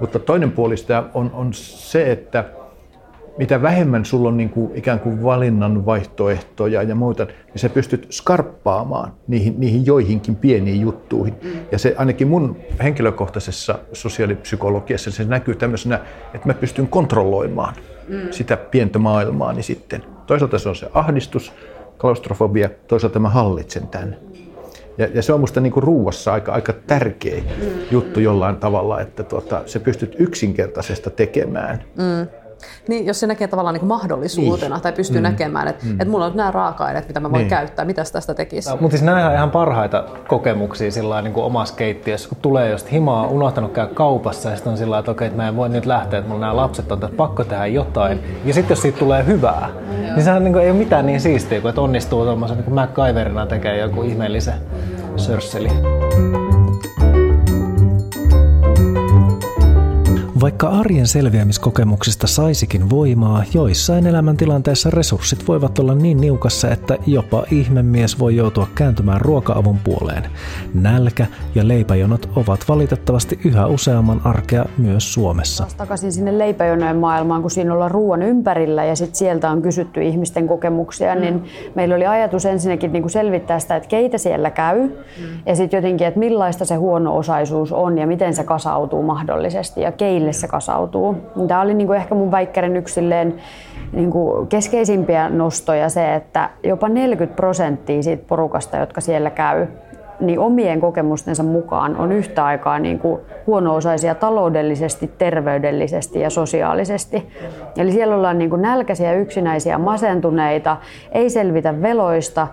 Mutta 0.00 0.18
toinen 0.18 0.50
puoli 0.50 0.76
sitä 0.76 1.04
on, 1.14 1.30
on 1.34 1.54
se, 1.54 2.12
että 2.12 2.44
mitä 3.38 3.62
vähemmän 3.62 4.04
sulla 4.04 4.28
on 4.28 4.36
niin 4.36 4.50
kuin 4.50 4.70
ikään 4.74 5.00
kuin 5.00 5.22
valinnan 5.22 5.86
vaihtoehtoja 5.86 6.82
ja 6.82 6.94
muita, 6.94 7.24
niin 7.24 7.58
sä 7.58 7.68
pystyt 7.68 8.06
skarppaamaan 8.10 9.12
niihin, 9.28 9.54
niihin 9.58 9.86
joihinkin 9.86 10.36
pieniin 10.36 10.80
juttuihin. 10.80 11.34
Mm. 11.42 11.50
Ja 11.72 11.78
se 11.78 11.94
ainakin 11.98 12.28
mun 12.28 12.56
henkilökohtaisessa 12.82 13.78
sosiaalipsykologiassa 13.92 15.10
se 15.10 15.24
näkyy 15.24 15.54
tämmöisenä, 15.54 16.00
että 16.34 16.46
mä 16.46 16.54
pystyn 16.54 16.88
kontrolloimaan 16.88 17.74
mm. 18.08 18.20
sitä 18.30 18.56
pientä 18.56 18.98
maailmaani 18.98 19.62
sitten. 19.62 20.02
Toisaalta 20.26 20.58
se 20.58 20.68
on 20.68 20.76
se 20.76 20.88
ahdistus, 20.92 21.52
klaustrofobia, 21.98 22.70
toisaalta 22.86 23.18
mä 23.18 23.28
hallitsen 23.28 23.88
tämän. 23.88 24.16
Ja, 24.98 25.08
ja 25.14 25.22
se 25.22 25.32
on 25.32 25.40
musta 25.40 25.60
niinku 25.60 25.80
ruuassa 25.80 26.32
aika, 26.32 26.52
aika 26.52 26.72
tärkeä 26.72 27.40
mm. 27.40 27.66
juttu 27.90 28.20
jollain 28.20 28.56
tavalla, 28.56 29.00
että 29.00 29.22
tuota, 29.22 29.62
se 29.66 29.78
pystyt 29.78 30.16
yksinkertaisesta 30.18 31.10
tekemään. 31.10 31.84
Mm 31.96 32.43
niin, 32.88 33.06
jos 33.06 33.20
se 33.20 33.26
näkee 33.26 33.48
tavallaan 33.48 33.74
niin 33.74 33.86
mahdollisuutena 33.86 34.74
niin. 34.74 34.82
tai 34.82 34.92
pystyy 34.92 35.20
mm. 35.20 35.22
näkemään, 35.22 35.68
että, 35.68 35.86
mm. 35.86 35.92
että 35.92 36.08
mulla 36.08 36.24
on 36.24 36.36
nämä 36.36 36.50
raaka-aineet, 36.50 37.08
mitä 37.08 37.20
mä 37.20 37.30
voin 37.30 37.40
niin. 37.40 37.50
käyttää, 37.50 37.84
mitä 37.84 38.04
tästä 38.12 38.34
tekisi. 38.34 38.70
Mutta 38.70 38.90
siis 38.90 39.02
nämä 39.02 39.28
on 39.28 39.34
ihan 39.34 39.50
parhaita 39.50 40.04
kokemuksia 40.28 40.90
sillä 40.90 41.22
niin 41.22 41.32
kuin 41.32 41.44
omassa 41.44 41.74
keittiössä, 41.74 42.28
kun 42.28 42.38
tulee 42.42 42.70
just 42.70 42.92
himaa, 42.92 43.26
unohtanut 43.26 43.72
käydä 43.72 43.94
kaupassa 43.94 44.50
ja 44.50 44.56
sitten 44.56 44.70
on 44.70 44.78
sillä 44.78 44.98
että 44.98 45.10
okei, 45.10 45.26
että 45.26 45.36
mä 45.36 45.48
en 45.48 45.56
voi 45.56 45.68
nyt 45.68 45.86
lähteä, 45.86 46.18
että 46.18 46.28
mulla 46.28 46.40
nämä 46.40 46.56
lapset 46.56 46.92
on, 46.92 47.04
että 47.04 47.16
pakko 47.16 47.44
tehdä 47.44 47.66
jotain. 47.66 48.20
Ja 48.44 48.54
sitten 48.54 48.72
jos 48.72 48.82
siitä 48.82 48.98
tulee 48.98 49.26
hyvää, 49.26 49.68
mm. 49.74 49.96
niin 49.96 50.22
sehän 50.22 50.44
niin 50.44 50.52
kuin, 50.52 50.64
ei 50.64 50.70
ole 50.70 50.78
mitään 50.78 51.06
niin 51.06 51.20
siistiä 51.20 51.60
kuin, 51.60 51.68
että 51.68 51.80
onnistuu 51.80 52.24
tuommoisen 52.24 52.58
niin 52.58 52.74
MacGyverina 52.74 53.46
tekee 53.46 53.78
joku 53.78 54.02
ihmeellisen 54.02 54.54
sörsseli. 55.16 55.68
Vaikka 60.44 60.68
arjen 60.68 61.06
selviämiskokemuksista 61.06 62.26
saisikin 62.26 62.90
voimaa, 62.90 63.42
joissain 63.54 64.06
elämäntilanteissa 64.06 64.90
resurssit 64.90 65.48
voivat 65.48 65.78
olla 65.78 65.94
niin 65.94 66.20
niukassa, 66.20 66.70
että 66.70 66.96
jopa 67.06 67.44
ihmemies 67.50 68.18
voi 68.18 68.36
joutua 68.36 68.66
kääntymään 68.74 69.20
ruoka-avun 69.20 69.78
puoleen. 69.84 70.22
Nälkä 70.74 71.26
ja 71.54 71.68
leipäjonot 71.68 72.28
ovat 72.36 72.60
valitettavasti 72.68 73.38
yhä 73.44 73.66
useamman 73.66 74.20
arkea 74.24 74.64
myös 74.78 75.14
Suomessa. 75.14 75.66
Takaisin 75.76 76.12
sinne 76.12 76.38
leipäjonojen 76.38 76.96
maailmaan, 76.96 77.42
kun 77.42 77.50
siinä 77.50 77.74
ollaan 77.74 77.90
ruoan 77.90 78.22
ympärillä 78.22 78.84
ja 78.84 78.96
sit 78.96 79.14
sieltä 79.14 79.50
on 79.50 79.62
kysytty 79.62 80.02
ihmisten 80.02 80.48
kokemuksia, 80.48 81.14
mm. 81.14 81.20
niin 81.20 81.44
meillä 81.74 81.94
oli 81.94 82.06
ajatus 82.06 82.46
ensinnäkin 82.46 82.92
niin 82.92 83.02
kuin 83.02 83.10
selvittää 83.10 83.58
sitä, 83.58 83.76
että 83.76 83.88
keitä 83.88 84.18
siellä 84.18 84.50
käy 84.50 84.80
mm. 84.80 85.24
ja 85.46 85.56
sitten 85.56 85.78
jotenkin, 85.78 86.06
että 86.06 86.20
millaista 86.20 86.64
se 86.64 86.74
huono-osaisuus 86.74 87.72
on 87.72 87.98
ja 87.98 88.06
miten 88.06 88.34
se 88.34 88.44
kasautuu 88.44 89.02
mahdollisesti 89.02 89.80
ja 89.80 89.92
keille 89.92 90.33
se 90.40 90.48
kasautuu. 90.48 91.16
Tämä 91.48 91.60
oli 91.60 91.74
niin 91.74 91.86
kuin 91.86 91.96
ehkä 91.96 92.14
mun 92.14 92.30
väikkärin 92.30 92.76
yksilleen 92.76 93.34
niin 93.92 94.10
kuin 94.10 94.46
keskeisimpiä 94.46 95.28
nostoja 95.28 95.88
se, 95.88 96.14
että 96.14 96.50
jopa 96.62 96.88
40 96.88 97.36
prosenttia 97.36 98.02
siitä 98.02 98.24
porukasta, 98.28 98.76
jotka 98.76 99.00
siellä 99.00 99.30
käy, 99.30 99.66
niin 100.20 100.38
omien 100.38 100.80
kokemustensa 100.80 101.42
mukaan 101.42 101.96
on 101.96 102.12
yhtä 102.12 102.44
aikaa 102.44 102.78
niin 102.78 102.98
kuin 102.98 103.20
huono-osaisia 103.46 104.14
taloudellisesti, 104.14 105.10
terveydellisesti 105.18 106.20
ja 106.20 106.30
sosiaalisesti. 106.30 107.28
Eli 107.78 107.92
siellä 107.92 108.16
ollaan 108.16 108.38
niin 108.38 108.50
kuin 108.50 108.62
nälkäisiä, 108.62 109.12
yksinäisiä, 109.12 109.78
masentuneita, 109.78 110.76
ei 111.12 111.30
selvitä 111.30 111.82
veloista, 111.82 112.48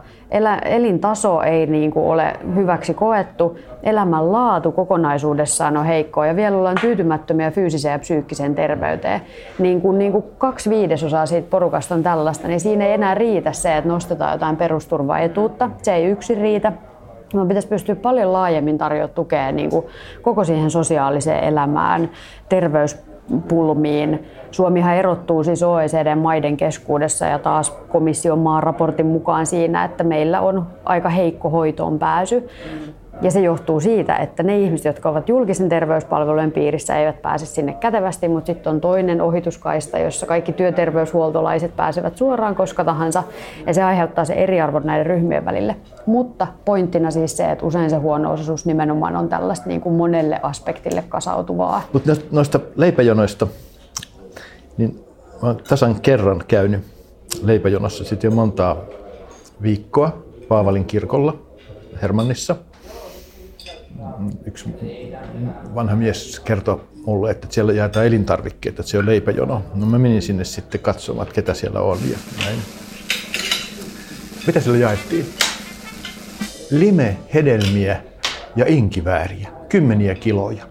elintaso 0.66 1.42
ei 1.42 1.66
niin 1.66 1.92
kuin 1.92 2.06
ole 2.06 2.34
hyväksi 2.56 2.94
koettu, 2.94 3.58
elämän 3.84 4.32
laatu 4.32 4.72
kokonaisuudessaan 4.72 5.78
on 5.78 5.86
heikkoa 5.86 6.28
ja 6.28 6.36
vielä 6.36 6.58
ollaan 6.58 6.78
tyytymättömiä 6.82 7.52
fyysiseen 7.52 7.94
ja 7.94 8.00
psyykkiseen 8.00 8.56
terveyteen. 8.56 9.22
Niin 9.60 9.82
kuin, 9.82 9.98
niin 9.98 10.12
kuin 10.12 10.24
kaksi 10.38 10.70
viidesosaa 10.70 11.26
siitä 11.26 11.48
porukasta 11.50 11.96
on 11.96 12.04
tällaista, 12.04 12.48
niin 12.48 12.60
siinä 12.60 12.86
ei 12.86 12.94
enää 12.94 13.16
riitä 13.16 13.52
se, 13.52 13.78
että 13.78 13.90
nostetaan 13.90 14.32
jotain 14.32 14.58
perusturvaetuutta. 14.58 15.70
Se 15.82 15.94
ei 15.94 16.06
yksin 16.06 16.38
riitä. 16.38 16.72
Meidän 17.34 17.48
pitäisi 17.48 17.68
pystyä 17.68 17.96
paljon 17.96 18.34
laajemmin 18.34 18.78
tarjoamaan 18.78 19.16
tukea 19.16 19.52
niin 19.52 19.70
kuin 19.70 19.86
koko 20.22 20.44
siihen 20.44 20.72
sosiaaliseen 20.72 21.44
elämään, 21.44 22.10
terveyspulmiin. 22.50 24.26
Suomihan 24.52 24.96
erottuu 24.96 25.44
siis 25.44 25.64
OECD-maiden 25.64 26.58
keskuudessa 26.58 27.26
ja 27.26 27.40
taas 27.40 27.72
komission 27.72 28.40
maan 28.40 28.64
raportin 28.64 29.06
mukaan 29.06 29.46
siinä, 29.46 29.84
että 29.84 30.04
meillä 30.04 30.42
on 30.42 30.68
aika 30.86 31.10
heikko 31.10 31.50
hoitoon 31.50 32.00
pääsy. 32.00 32.50
Ja 33.22 33.32
se 33.32 33.42
johtuu 33.42 33.80
siitä, 33.80 34.16
että 34.16 34.44
ne 34.44 34.60
ihmiset, 34.60 34.86
jotka 34.86 35.10
ovat 35.10 35.30
julkisen 35.30 35.70
terveyspalvelujen 35.70 36.52
piirissä, 36.52 36.96
eivät 36.96 37.22
pääse 37.22 37.46
sinne 37.46 37.74
kätevästi, 37.74 38.28
mutta 38.28 38.46
sitten 38.46 38.74
on 38.74 38.82
toinen 38.82 39.22
ohituskaista, 39.22 40.00
jossa 40.00 40.26
kaikki 40.26 40.54
työterveyshuoltolaiset 40.54 41.76
pääsevät 41.76 42.18
suoraan 42.18 42.56
koska 42.56 42.84
tahansa, 42.84 43.24
ja 43.68 43.74
se 43.74 43.84
aiheuttaa 43.84 44.26
se 44.26 44.34
eriarvon 44.34 44.86
näiden 44.86 45.06
ryhmien 45.06 45.46
välille. 45.46 45.76
Mutta 46.06 46.48
pointtina 46.66 47.12
siis 47.12 47.38
se, 47.38 47.52
että 47.52 47.66
usein 47.66 47.90
se 47.90 47.96
huono-osaisuus 47.96 48.66
nimenomaan 48.66 49.16
on 49.16 49.30
tällaista 49.30 49.70
niin 49.70 49.82
kuin 49.82 49.96
monelle 49.96 50.40
aspektille 50.44 51.04
kasautuvaa. 51.10 51.82
Mutta 51.94 52.16
noista 52.32 52.60
leipäjonoista, 52.76 53.48
niin 54.78 55.06
mä 55.42 55.50
olen 55.50 55.58
tasan 55.70 56.02
kerran 56.02 56.44
käynyt 56.48 56.82
leipäjonossa 57.44 58.04
sitten 58.04 58.30
jo 58.30 58.36
montaa 58.36 58.78
viikkoa 59.62 60.18
Paavalin 60.48 60.86
kirkolla 60.86 61.36
Hermannissa– 62.02 62.56
yksi 64.46 64.70
vanha 65.76 65.96
mies 65.96 66.40
kertoi 66.40 66.82
mulle, 67.06 67.32
että 67.32 67.48
siellä 67.50 67.74
jaetaan 67.74 68.06
elintarvikkeita, 68.06 68.82
että 68.82 68.92
se 68.92 68.98
on 68.98 69.06
leipäjono. 69.06 69.64
No 69.76 69.86
mä 69.86 70.00
menin 70.00 70.22
sinne 70.22 70.44
sitten 70.44 70.82
katsomaan, 70.82 71.28
että 71.28 71.36
ketä 71.36 71.54
siellä 71.54 71.80
on 71.80 71.98
ja 72.12 72.18
näin. 72.46 72.60
Mitä 74.48 74.60
siellä 74.60 74.80
jaettiin? 74.80 75.26
Lime, 76.72 77.18
hedelmiä 77.34 78.02
ja 78.56 78.66
inkivääriä. 78.68 79.50
Kymmeniä 79.70 80.16
kiloja. 80.16 80.68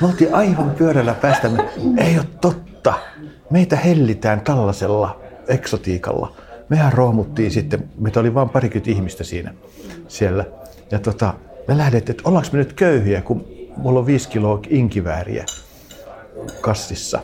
Me 0.00 0.06
oltiin 0.06 0.34
aivan 0.34 0.70
pyörällä 0.70 1.14
päästä. 1.14 1.50
Ei 1.96 2.18
ole 2.18 2.26
totta. 2.40 2.94
Meitä 3.50 3.76
hellitään 3.76 4.40
tällaisella 4.40 5.20
eksotiikalla. 5.48 6.36
Mehän 6.68 6.92
roomuttiin 6.92 7.50
sitten, 7.50 7.90
meitä 7.98 8.20
oli 8.20 8.34
vain 8.34 8.48
parikymmentä 8.48 8.90
ihmistä 8.90 9.24
siinä 9.24 9.54
siellä. 10.08 10.44
Ja 10.90 10.98
tota, 10.98 11.34
me 11.68 11.78
lähdettiin, 11.78 12.16
että 12.16 12.28
ollaanko 12.28 12.48
me 12.52 12.58
nyt 12.58 12.72
köyhiä, 12.72 13.22
kun 13.22 13.44
mulla 13.76 13.98
on 14.00 14.06
viisi 14.06 14.28
kiloa 14.28 14.60
inkivääriä 14.68 15.44
kassissa 16.60 17.20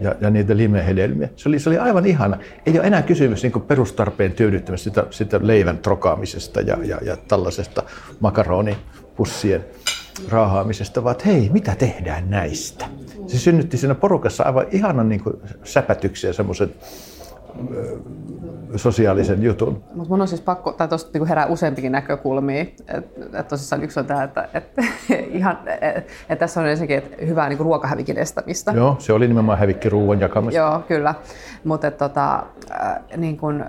ja, 0.00 0.14
ja 0.20 0.30
niitä 0.30 0.56
limehedelmiä. 0.56 1.28
Se 1.36 1.48
oli, 1.48 1.58
se 1.58 1.68
oli 1.68 1.78
aivan 1.78 2.06
ihana. 2.06 2.38
Ei 2.66 2.78
ole 2.78 2.86
enää 2.86 3.02
kysymys 3.02 3.42
niin 3.42 3.52
perustarpeen 3.52 4.32
tyydyttämisestä, 4.32 5.00
sitä, 5.00 5.06
sitä 5.10 5.40
leivän 5.42 5.78
trokaamisesta 5.78 6.60
ja, 6.60 6.76
ja, 6.82 6.98
ja 7.02 7.16
tällaisesta 7.16 7.82
makaronipussien 8.20 9.64
raahaamisesta, 10.28 11.04
vaan 11.04 11.12
että 11.12 11.28
hei, 11.28 11.50
mitä 11.52 11.74
tehdään 11.74 12.30
näistä? 12.30 12.86
Se 13.26 13.38
synnytti 13.38 13.76
siinä 13.76 13.94
porukassa 13.94 14.44
aivan 14.44 14.66
ihanan 14.70 15.08
niin 15.08 15.22
säpätyksen 15.64 16.28
ja 16.28 16.32
semmoisen 16.32 16.74
sosiaalisen 18.76 19.42
jutun. 19.42 19.84
Mutta 19.94 20.08
mun 20.10 20.20
on 20.20 20.28
siis 20.28 20.40
pakko, 20.40 20.72
tai 20.72 20.88
tuosta 20.88 21.18
niin 21.18 21.28
herää 21.28 21.46
useampikin 21.46 21.92
näkökulmia. 21.92 22.60
Että 22.60 23.40
et 23.40 23.48
tosissaan 23.48 23.84
yksi 23.84 24.00
on 24.00 24.06
tämä, 24.06 24.22
että 24.22 24.48
et, 24.54 24.64
ihan, 25.38 25.58
et, 25.80 26.08
et 26.28 26.38
tässä 26.38 26.60
on 26.60 26.66
ensinnäkin 26.66 26.98
et 26.98 27.26
hyvää 27.26 27.48
niin 27.48 27.58
ruokahävikin 27.58 28.18
estämistä. 28.18 28.72
Joo, 28.72 28.96
se 28.98 29.12
oli 29.12 29.28
nimenomaan 29.28 29.58
hävikkiruuan 29.58 30.20
jakamista. 30.20 30.58
Joo, 30.58 30.80
kyllä. 30.88 31.14
Mutta 31.64 31.90
tota, 31.90 32.42
äh, 32.70 32.96
niin 33.16 33.36
kun, 33.36 33.64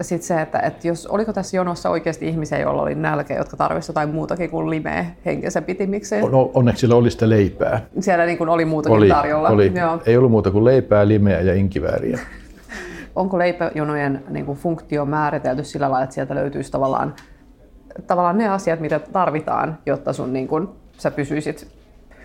sitten 0.00 0.26
se, 0.26 0.40
että, 0.42 0.58
että 0.58 0.88
jos, 0.88 1.06
oliko 1.06 1.32
tässä 1.32 1.56
jonossa 1.56 1.90
oikeasti 1.90 2.28
ihmisiä, 2.28 2.58
joilla 2.58 2.82
oli 2.82 2.94
nälkä, 2.94 3.34
jotka 3.34 3.56
tarvisivat 3.56 3.88
jotain 3.88 4.08
muutakin 4.08 4.50
kuin 4.50 4.70
limeä 4.70 5.06
henkensä 5.24 5.62
pitimikseen? 5.62 6.30
No, 6.32 6.50
onneksi 6.54 6.80
siellä 6.80 6.96
oli 6.96 7.10
sitä 7.10 7.28
leipää. 7.28 7.80
Siellä 8.00 8.26
niin 8.26 8.38
kuin 8.38 8.48
oli 8.48 8.64
muutakin 8.64 8.96
oli, 8.96 9.08
tarjolla. 9.08 9.48
Oli. 9.48 9.72
Joo. 9.74 9.98
Ei 10.06 10.16
ollut 10.16 10.30
muuta 10.30 10.50
kuin 10.50 10.64
leipää, 10.64 11.08
limeä 11.08 11.40
ja 11.40 11.54
inkivääriä 11.54 12.18
onko 13.16 13.38
leipäjonojen 13.38 14.24
niin 14.28 14.46
kuin 14.46 14.58
funktio 14.58 15.04
määritelty 15.04 15.64
sillä 15.64 15.90
lailla, 15.90 16.04
että 16.04 16.14
sieltä 16.14 16.34
löytyisi 16.34 16.72
tavallaan, 16.72 17.14
tavallaan 18.06 18.38
ne 18.38 18.48
asiat, 18.48 18.80
mitä 18.80 18.98
tarvitaan, 18.98 19.78
jotta 19.86 20.12
sun, 20.12 20.32
niin 20.32 20.48
kuin, 20.48 20.68
sä 20.98 21.10
pysyisit 21.10 21.68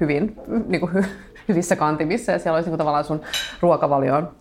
hyvin, 0.01 0.35
niin 0.67 0.79
kuin, 0.79 1.05
hyvissä 1.47 1.75
kantimissa 1.75 2.31
ja 2.31 2.39
siellä 2.39 2.55
olisi 2.55 2.67
niin 2.67 2.71
kuin, 2.71 2.77
tavallaan 2.77 3.03
sun 3.03 3.21
ruokavalioon 3.61 4.31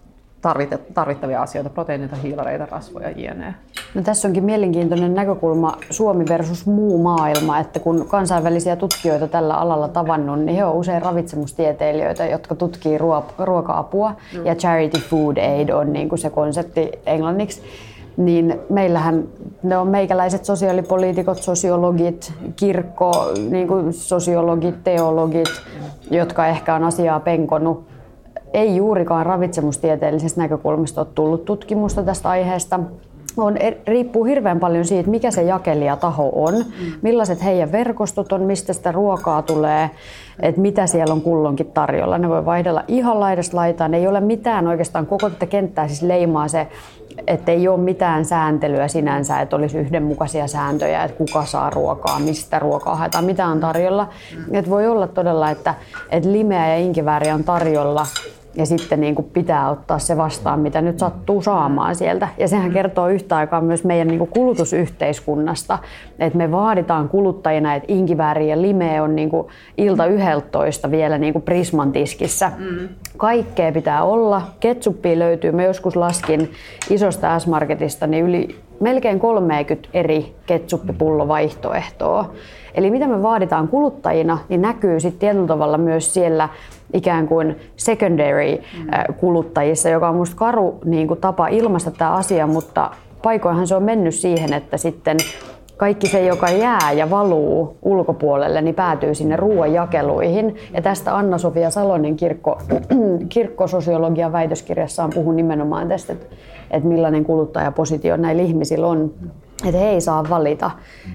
tarvittavia 0.95 1.43
asioita, 1.43 1.71
proteiinita, 1.71 2.17
hiilareita, 2.17 2.67
rasvoja, 2.67 3.11
jne. 3.11 3.55
No, 3.95 4.03
tässä 4.03 4.29
onkin 4.29 4.45
mielenkiintoinen 4.45 5.15
näkökulma 5.15 5.77
Suomi 5.91 6.25
versus 6.29 6.67
muu 6.67 7.03
maailma, 7.03 7.59
että 7.59 7.81
kun 7.81 8.07
kansainvälisiä 8.09 8.77
tutkijoita 8.77 9.29
tällä 9.29 9.55
alalla 9.55 9.89
tavannut, 9.89 10.41
niin 10.41 10.57
he 10.57 10.65
ovat 10.65 10.79
usein 10.79 11.03
ravitsemustieteilijöitä, 11.03 12.27
jotka 12.27 12.55
tutkii 12.55 12.99
ruoka-apua 13.39 14.15
mm. 14.35 14.47
ja 14.47 14.55
charity 14.55 15.01
food 15.01 15.37
aid 15.37 15.69
on 15.69 15.93
niin 15.93 16.09
kuin 16.09 16.19
se 16.19 16.31
konsepti 16.31 16.91
englanniksi 17.07 17.63
niin 18.17 18.61
meillähän 18.71 19.25
ne 19.63 19.77
on 19.77 19.89
meikäläiset 19.89 20.45
sosiaalipoliitikot, 20.45 21.43
sosiologit, 21.43 22.33
kirkko, 22.57 23.33
niin 23.51 23.69
kuin 23.69 23.93
sosiologit, 23.93 24.85
teologit, 24.85 25.49
jotka 26.11 26.47
ehkä 26.47 26.75
on 26.75 26.85
asiaa 26.85 27.21
penkonut. 27.21 27.94
Ei 28.55 28.77
juurikaan 28.77 29.27
ravitsemustieteellisestä 29.27 30.41
näkökulmasta 30.41 31.01
ole 31.01 31.09
tullut 31.15 31.45
tutkimusta 31.45 32.03
tästä 32.03 32.29
aiheesta. 32.29 32.81
On, 33.37 33.57
e, 33.57 33.77
riippuu 33.87 34.25
hirveän 34.25 34.61
paljon 34.61 34.85
siitä, 34.85 35.11
mikä 35.11 35.31
se 35.31 35.43
jakelijataho 35.43 36.31
on, 36.35 36.55
millaiset 37.03 37.45
heidän 37.45 37.73
verkostot 37.73 38.33
on, 38.33 38.41
mistä 38.41 38.73
sitä 38.73 38.93
ruokaa 38.93 39.43
tulee, 39.43 39.91
että 40.41 40.61
mitä 40.61 40.87
siellä 40.87 41.15
on 41.15 41.21
kullonkin 41.21 41.67
tarjolla. 41.67 42.19
Ne 42.19 42.29
voi 42.29 42.45
vaihdella 42.45 42.85
ihan 42.89 43.21
laidasta 43.21 43.57
laitaan. 43.57 43.95
Ei 43.95 44.07
ole 44.07 44.21
mitään 44.21 44.67
oikeastaan 44.67 45.07
koko 45.07 45.31
tätä 45.31 45.47
kenttää 45.47 45.89
siis 45.89 46.03
leimaa 46.03 46.49
se 46.49 46.67
että 47.27 47.53
ei 47.53 47.69
ole 47.69 47.81
mitään 47.81 48.25
sääntelyä 48.25 48.89
sinänsä, 48.89 49.41
että 49.41 49.57
olisi 49.57 49.79
yhdenmukaisia 49.79 50.47
sääntöjä, 50.47 51.05
että 51.05 51.17
kuka 51.17 51.45
saa 51.45 51.71
ruokaa, 51.71 52.19
mistä 52.19 52.59
ruokaa 52.59 52.97
haetaan, 52.97 53.25
mitä 53.25 53.47
on 53.47 53.61
tarjolla. 53.61 54.09
Että 54.53 54.71
voi 54.71 54.87
olla 54.87 55.07
todella, 55.07 55.51
että, 55.51 55.75
että 56.11 56.33
limeä 56.33 56.69
ja 56.69 56.77
inkivääriä 56.77 57.35
on 57.35 57.45
tarjolla 57.45 58.07
ja 58.57 58.67
sitten 58.67 59.01
niin 59.01 59.15
kuin 59.15 59.31
pitää 59.33 59.71
ottaa 59.71 59.99
se 59.99 60.17
vastaan, 60.17 60.61
mitä 60.61 60.83
nyt 60.83 60.99
sattuu 60.99 61.43
saamaan 61.43 61.95
sieltä. 61.95 62.29
Ja 62.39 62.49
sehän 62.49 62.73
kertoo 62.73 63.09
yhtä 63.09 63.37
aikaa 63.37 63.61
myös 63.61 63.85
meidän 63.85 64.09
niin 64.09 64.19
kuin 64.19 64.31
kulutusyhteiskunnasta, 64.31 65.79
että 66.19 66.39
me 66.39 66.53
vaaditaan 66.53 67.09
kuluttajina, 67.09 67.75
että 67.75 67.93
inkivääri 67.93 68.51
ja 68.51 68.63
lime 68.63 69.03
on 69.03 69.17
niin 69.17 69.31
kuin 69.31 69.47
ilta 69.79 70.07
11 70.07 70.91
vielä 70.91 71.19
niin 71.19 71.33
kuin 71.33 71.43
Prisman 71.43 71.93
tiskissä. 71.93 72.53
Kaikkea 73.17 73.73
pitää 73.73 74.05
olla. 74.05 74.43
Ketsuppia 74.61 75.19
löytyy. 75.19 75.53
Mä 75.53 75.63
joskus 75.63 75.97
laskin 75.97 76.51
isosta 76.91 77.39
S-Marketista 77.39 78.07
niin 78.07 78.25
yli 78.25 78.57
melkein 78.81 79.21
30 79.21 79.89
eri 79.95 80.35
ketsuppipullovaihtoehtoa. 80.47 82.31
Eli 82.75 82.91
mitä 82.91 83.07
me 83.07 83.23
vaaditaan 83.23 83.69
kuluttajina, 83.69 84.39
niin 84.49 84.63
näkyy 84.63 85.01
sitten 85.01 85.21
tietyllä 85.21 85.47
tavalla 85.47 85.79
myös 85.79 86.15
siellä 86.15 86.49
ikään 86.93 87.29
kuin 87.29 87.57
secondary 87.77 88.59
kuluttajissa, 89.21 89.89
joka 89.89 90.09
on 90.09 90.17
musta 90.17 90.37
karu 90.37 90.79
niin 90.85 91.09
kuin 91.09 91.21
tapa 91.21 91.49
ilmaista 91.49 91.91
tämä 91.91 92.13
asia, 92.13 92.47
mutta 92.47 92.91
paikoinhan 93.23 93.67
se 93.67 93.75
on 93.75 93.83
mennyt 93.83 94.15
siihen, 94.15 94.53
että 94.53 94.77
sitten 94.77 95.17
kaikki 95.77 96.07
se, 96.07 96.25
joka 96.25 96.51
jää 96.51 96.93
ja 96.93 97.11
valuu 97.11 97.77
ulkopuolelle, 97.83 98.63
niin 98.63 98.75
päätyy 98.75 99.15
sinne 99.15 99.37
ruoanjakeluihin. 99.37 100.57
Ja 100.73 100.83
tästä 100.83 101.17
Anna-Sofia 101.17 101.71
Salonen 101.71 102.17
kirkko, 102.17 102.59
kirkkososiologian 103.29 104.33
väitöskirjassaan 104.33 105.11
puhuu 105.15 105.33
nimenomaan 105.33 105.89
tästä, 105.89 106.13
että, 106.13 106.27
että 106.71 106.89
millainen 106.89 107.25
kuluttajapositio 107.25 108.17
näillä 108.17 108.43
ihmisillä 108.43 108.87
on 108.87 109.15
että 109.69 109.81
he 109.81 109.89
ei 109.89 110.01
saa 110.01 110.25
valita. 110.31 110.71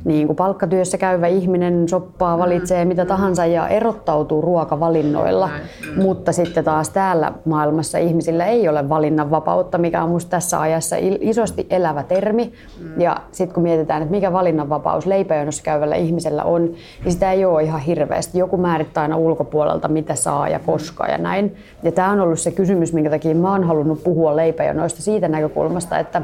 Niin 0.06 0.28
kuin 0.28 0.36
palkkatyössä 0.36 0.98
käyvä 0.98 1.28
ihminen 1.28 1.90
soppaa, 1.90 2.38
mm. 2.38 2.42
valitsee 2.44 2.86
mitä 2.86 3.06
tahansa 3.06 3.46
ja 3.46 3.68
erottautuu 3.68 4.42
ruokavalinnoilla. 4.42 5.48
Mm. 5.48 6.04
Mutta 6.04 6.32
sitten 6.32 6.64
taas 6.64 6.90
täällä 6.90 7.32
maailmassa 7.46 7.98
ihmisillä 7.98 8.46
ei 8.46 8.70
ole 8.70 8.90
valinnanvapautta, 8.90 9.78
mikä 9.78 10.04
on 10.04 10.10
minusta 10.10 10.30
tässä 10.30 10.62
ajassa 10.62 10.96
isosti 11.00 11.68
elävä 11.70 12.04
termi. 12.04 12.54
Mm. 12.80 13.02
Ja 13.02 13.18
sitten 13.32 13.54
kun 13.54 13.64
mietitään, 13.64 14.02
että 14.02 14.12
mikä 14.12 14.34
valinnanvapaus 14.34 15.06
leipäjonossa 15.06 15.64
käyvällä 15.64 15.96
ihmisellä 15.96 16.44
on, 16.44 16.62
niin 17.04 17.12
sitä 17.12 17.32
ei 17.32 17.46
ole 17.46 17.64
ihan 17.64 17.82
hirveästi. 17.82 18.40
Joku 18.40 18.58
määrittää 18.58 19.04
aina 19.04 19.18
ulkopuolelta, 19.18 19.88
mitä 19.88 20.16
saa 20.16 20.50
ja 20.50 20.60
koska 20.60 21.06
ja 21.06 21.18
näin. 21.18 21.56
Ja 21.84 21.92
tämä 21.92 22.12
on 22.12 22.20
ollut 22.20 22.40
se 22.40 22.52
kysymys, 22.52 22.94
minkä 22.94 23.10
takia 23.10 23.36
mä 23.36 23.52
oon 23.52 23.64
halunnut 23.64 24.04
puhua 24.04 24.36
leipäjonoista 24.36 25.02
siitä 25.02 25.28
näkökulmasta, 25.28 26.00
että 26.00 26.22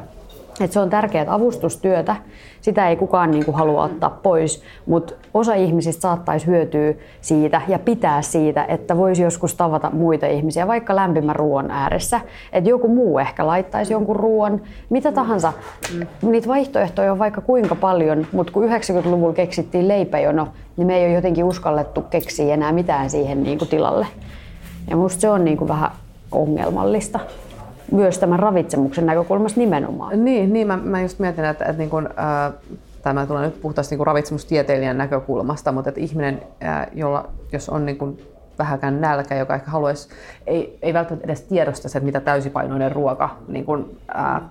et 0.59 0.71
se 0.71 0.79
on 0.79 0.89
tärkeää 0.89 1.25
avustustyötä, 1.27 2.15
sitä 2.61 2.89
ei 2.89 2.95
kukaan 2.95 3.31
niin 3.31 3.45
kuin 3.45 3.55
halua 3.55 3.83
ottaa 3.83 4.19
pois, 4.23 4.63
mutta 4.85 5.13
osa 5.33 5.53
ihmisistä 5.53 6.01
saattaisi 6.01 6.47
hyötyä 6.47 6.93
siitä 7.21 7.61
ja 7.67 7.79
pitää 7.79 8.21
siitä, 8.21 8.65
että 8.67 8.97
voisi 8.97 9.23
joskus 9.23 9.55
tavata 9.55 9.89
muita 9.93 10.27
ihmisiä, 10.27 10.67
vaikka 10.67 10.95
lämpimän 10.95 11.35
ruoan 11.35 11.71
ääressä. 11.71 12.21
Että 12.53 12.69
joku 12.69 12.87
muu 12.87 13.19
ehkä 13.19 13.47
laittaisi 13.47 13.93
jonkun 13.93 14.15
ruoan, 14.15 14.61
mitä 14.89 15.11
tahansa. 15.11 15.53
Niitä 16.21 16.47
vaihtoehtoja 16.47 17.11
on 17.11 17.19
vaikka 17.19 17.41
kuinka 17.41 17.75
paljon, 17.75 18.27
mutta 18.31 18.53
kun 18.53 18.63
90-luvulla 18.63 19.33
keksittiin 19.33 19.87
leipäjono, 19.87 20.47
niin 20.77 20.87
me 20.87 20.97
ei 20.97 21.05
ole 21.05 21.13
jotenkin 21.13 21.43
uskallettu 21.43 22.01
keksiä 22.01 22.53
enää 22.53 22.71
mitään 22.71 23.09
siihen 23.09 23.43
niin 23.43 23.57
kuin 23.57 23.69
tilalle. 23.69 24.07
Ja 24.89 24.95
musta 24.95 25.21
se 25.21 25.29
on 25.29 25.45
niin 25.45 25.57
kuin 25.57 25.67
vähän 25.67 25.91
ongelmallista 26.31 27.19
myös 27.91 28.17
tämän 28.17 28.39
ravitsemuksen 28.39 29.05
näkökulmasta 29.05 29.59
nimenomaan. 29.59 30.25
Niin, 30.25 30.53
niin 30.53 30.67
mä, 30.67 30.77
mä 30.77 31.01
just 31.01 31.19
mietin, 31.19 31.45
että, 31.45 31.65
että 31.65 31.77
niin 31.77 31.89
kun, 31.89 32.07
äh, 32.07 32.53
tämä 33.03 33.25
tulee 33.25 33.45
nyt 33.45 33.61
puhtaasti 33.61 33.95
niin 33.95 34.07
ravitsemustieteilijän 34.07 34.97
näkökulmasta, 34.97 35.71
mutta 35.71 35.89
että 35.89 36.01
ihminen, 36.01 36.41
äh, 36.63 36.87
jolla, 36.93 37.29
jos 37.51 37.69
on 37.69 37.85
niin 37.85 37.97
kun 37.97 38.17
vähäkään 38.59 39.01
nälkä, 39.01 39.35
joka 39.35 39.55
ehkä 39.55 39.71
haluaisi, 39.71 40.09
ei, 40.47 40.79
ei 40.81 40.93
välttämättä 40.93 41.25
edes 41.25 41.41
tiedosta 41.41 41.89
se, 41.89 41.99
mitä 41.99 42.19
täysipainoinen 42.19 42.91
ruoka 42.91 43.37
niin 43.47 43.65
kun, 43.65 43.97
äh, 44.15 44.41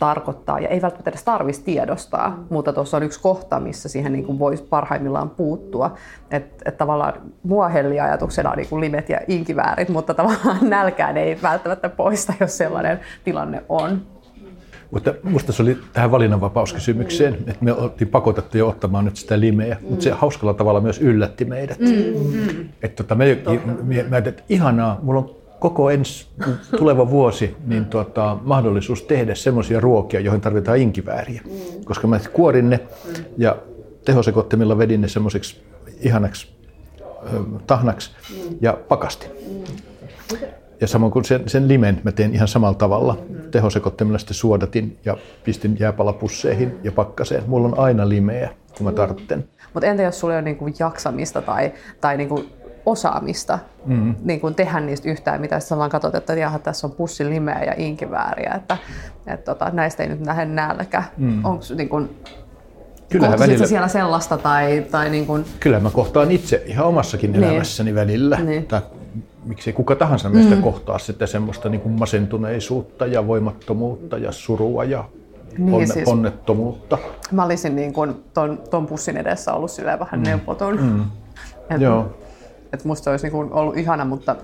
tarkoittaa 0.00 0.60
ja 0.60 0.68
ei 0.68 0.82
välttämättä 0.82 1.10
edes 1.10 1.24
tarvitsisi 1.24 1.64
tiedostaa, 1.64 2.28
mm. 2.30 2.44
mutta 2.50 2.72
tuossa 2.72 2.96
on 2.96 3.02
yksi 3.02 3.20
kohta, 3.20 3.60
missä 3.60 3.88
siihen 3.88 4.12
niin 4.12 4.38
voisi 4.38 4.62
parhaimmillaan 4.62 5.30
puuttua. 5.30 5.96
Että 6.30 6.64
et 6.64 6.76
tavallaan 6.76 7.14
mua 7.42 7.68
helli 7.68 8.00
ajatuksena 8.00 8.54
niin 8.56 8.68
kuin 8.68 8.80
limet 8.80 9.08
ja 9.08 9.20
inkiväärit, 9.28 9.88
mutta 9.88 10.14
tavallaan 10.14 10.58
nälkään 10.76 11.16
ei 11.16 11.38
välttämättä 11.42 11.88
poista, 11.88 12.32
jos 12.40 12.58
sellainen 12.58 13.00
tilanne 13.24 13.64
on. 13.68 14.02
Mutta 14.90 15.14
minusta 15.22 15.52
se 15.52 15.62
oli 15.62 15.78
tähän 15.92 16.10
valinnanvapauskysymykseen, 16.10 17.34
että 17.34 17.64
me 17.64 17.72
oltiin 17.72 18.08
pakotettuja 18.08 18.66
ottamaan 18.66 19.04
nyt 19.04 19.16
sitä 19.16 19.40
limeä, 19.40 19.76
mm. 19.80 19.88
mutta 19.88 20.02
se 20.02 20.10
hauskalla 20.10 20.54
tavalla 20.54 20.80
myös 20.80 20.98
yllätti 21.00 21.44
meidät. 21.44 21.78
Mm, 21.78 21.86
mm. 21.86 22.68
Että 22.82 23.02
tota, 23.02 23.14
me, 23.14 23.38
me, 23.82 24.02
me, 24.02 24.18
että 24.18 24.42
ihanaa, 24.48 24.98
mulla 25.02 25.20
on 25.20 25.39
koko 25.60 25.90
ensi 25.90 26.26
tuleva 26.78 27.10
vuosi 27.10 27.56
niin 27.66 27.84
tuota, 27.84 28.38
mahdollisuus 28.42 29.02
tehdä 29.02 29.34
semmoisia 29.34 29.80
ruokia, 29.80 30.20
joihin 30.20 30.40
tarvitaan 30.40 30.78
inkivääriä. 30.78 31.40
Mm. 31.44 31.84
Koska 31.84 32.06
mä 32.06 32.20
kuorin 32.32 32.70
ne 32.70 32.76
mm. 32.76 33.24
ja 33.38 33.56
tehosekottimilla 34.04 34.78
vedin 34.78 35.00
ne 35.00 35.08
semmoiseksi 35.08 35.62
ihanaksi 36.00 36.60
tahnaksi 37.66 38.10
mm. 38.30 38.56
ja 38.60 38.78
pakasti. 38.88 39.26
Mm. 39.50 40.46
Ja 40.80 40.86
samoin 40.86 41.12
kuin 41.12 41.24
sen, 41.24 41.48
sen 41.48 41.68
limen 41.68 42.00
mä 42.04 42.12
teen 42.12 42.34
ihan 42.34 42.48
samalla 42.48 42.74
tavalla. 42.74 43.18
Mm. 43.28 43.50
Tehosekottimilla 43.50 44.18
sitten 44.18 44.34
suodatin 44.34 44.98
ja 45.04 45.16
pistin 45.44 45.76
jääpalapusseihin 45.80 46.76
ja 46.84 46.92
pakkaseen. 46.92 47.42
Mulla 47.46 47.68
on 47.68 47.78
aina 47.78 48.08
limeä, 48.08 48.50
kun 48.76 48.86
mä 48.86 48.92
tartten. 48.92 49.48
Mutta 49.74 49.86
entä 49.86 50.02
jos 50.02 50.20
sulla 50.20 50.36
on 50.36 50.44
niinku 50.44 50.68
jaksamista 50.78 51.42
tai, 51.42 51.72
tai 52.00 52.16
niinku 52.16 52.44
osaamista 52.86 53.58
mm. 53.86 54.14
niin 54.24 54.40
kuin 54.40 54.54
tehdä 54.54 54.80
niistä 54.80 55.10
yhtään 55.10 55.40
mitä 55.40 55.60
Sä 55.60 55.76
vaan 55.76 55.90
katsot, 55.90 56.14
että 56.14 56.34
jaha, 56.34 56.58
tässä 56.58 56.86
on 56.86 56.92
pussin 56.92 57.30
limeä 57.30 57.64
ja 57.64 57.74
inkivääriä, 57.76 58.52
että, 58.56 58.76
että 59.26 59.54
tota, 59.54 59.70
näistä 59.72 60.02
ei 60.02 60.08
nyt 60.08 60.20
nähden 60.20 60.54
nälkä. 60.54 61.02
Mm. 61.16 61.44
Onko 61.44 61.64
niin 61.76 61.88
kuin, 61.88 62.10
Kyllähän 63.08 63.38
välillä... 63.38 63.66
siellä 63.66 63.88
sellaista? 63.88 64.38
Tai, 64.38 64.86
tai 64.90 65.10
niin 65.10 65.26
kuin... 65.26 65.44
Kyllä 65.60 65.80
mä 65.80 65.90
kohtaan 65.90 66.30
itse 66.30 66.62
ihan 66.66 66.86
omassakin 66.86 67.32
niin. 67.32 67.44
elämässäni 67.44 67.94
välillä. 67.94 68.36
Niin. 68.40 68.66
Tai 68.66 68.80
miksi 69.44 69.72
kuka 69.72 69.96
tahansa 69.96 70.28
meistä 70.28 70.54
mm. 70.54 70.62
kohtaa 70.62 70.98
sitten 70.98 71.28
semmoista 71.28 71.68
niin 71.68 71.80
kuin 71.80 71.92
masentuneisuutta 71.92 73.06
ja 73.06 73.26
voimattomuutta 73.26 74.18
ja 74.18 74.32
surua 74.32 74.84
ja 74.84 75.04
niin, 75.58 75.74
onne, 75.74 75.86
siis, 75.86 76.08
onnettomuutta. 76.08 76.98
Mä 77.32 77.44
olisin 77.44 77.76
niin 77.76 77.92
kuin 77.92 78.14
ton, 78.34 78.58
ton 78.70 78.86
pussin 78.86 79.16
edessä 79.16 79.52
ollut 79.52 79.70
vähän 80.00 80.20
mm. 80.20 80.24
neuvoton. 80.24 80.80
Mm. 80.80 81.04
Et, 81.74 81.80
Joo 81.80 82.14
että 82.72 82.88
musta 82.88 83.10
olisi 83.10 83.28
niin 83.28 83.52
ollut 83.52 83.76
ihana, 83.76 84.04
mutta 84.04 84.36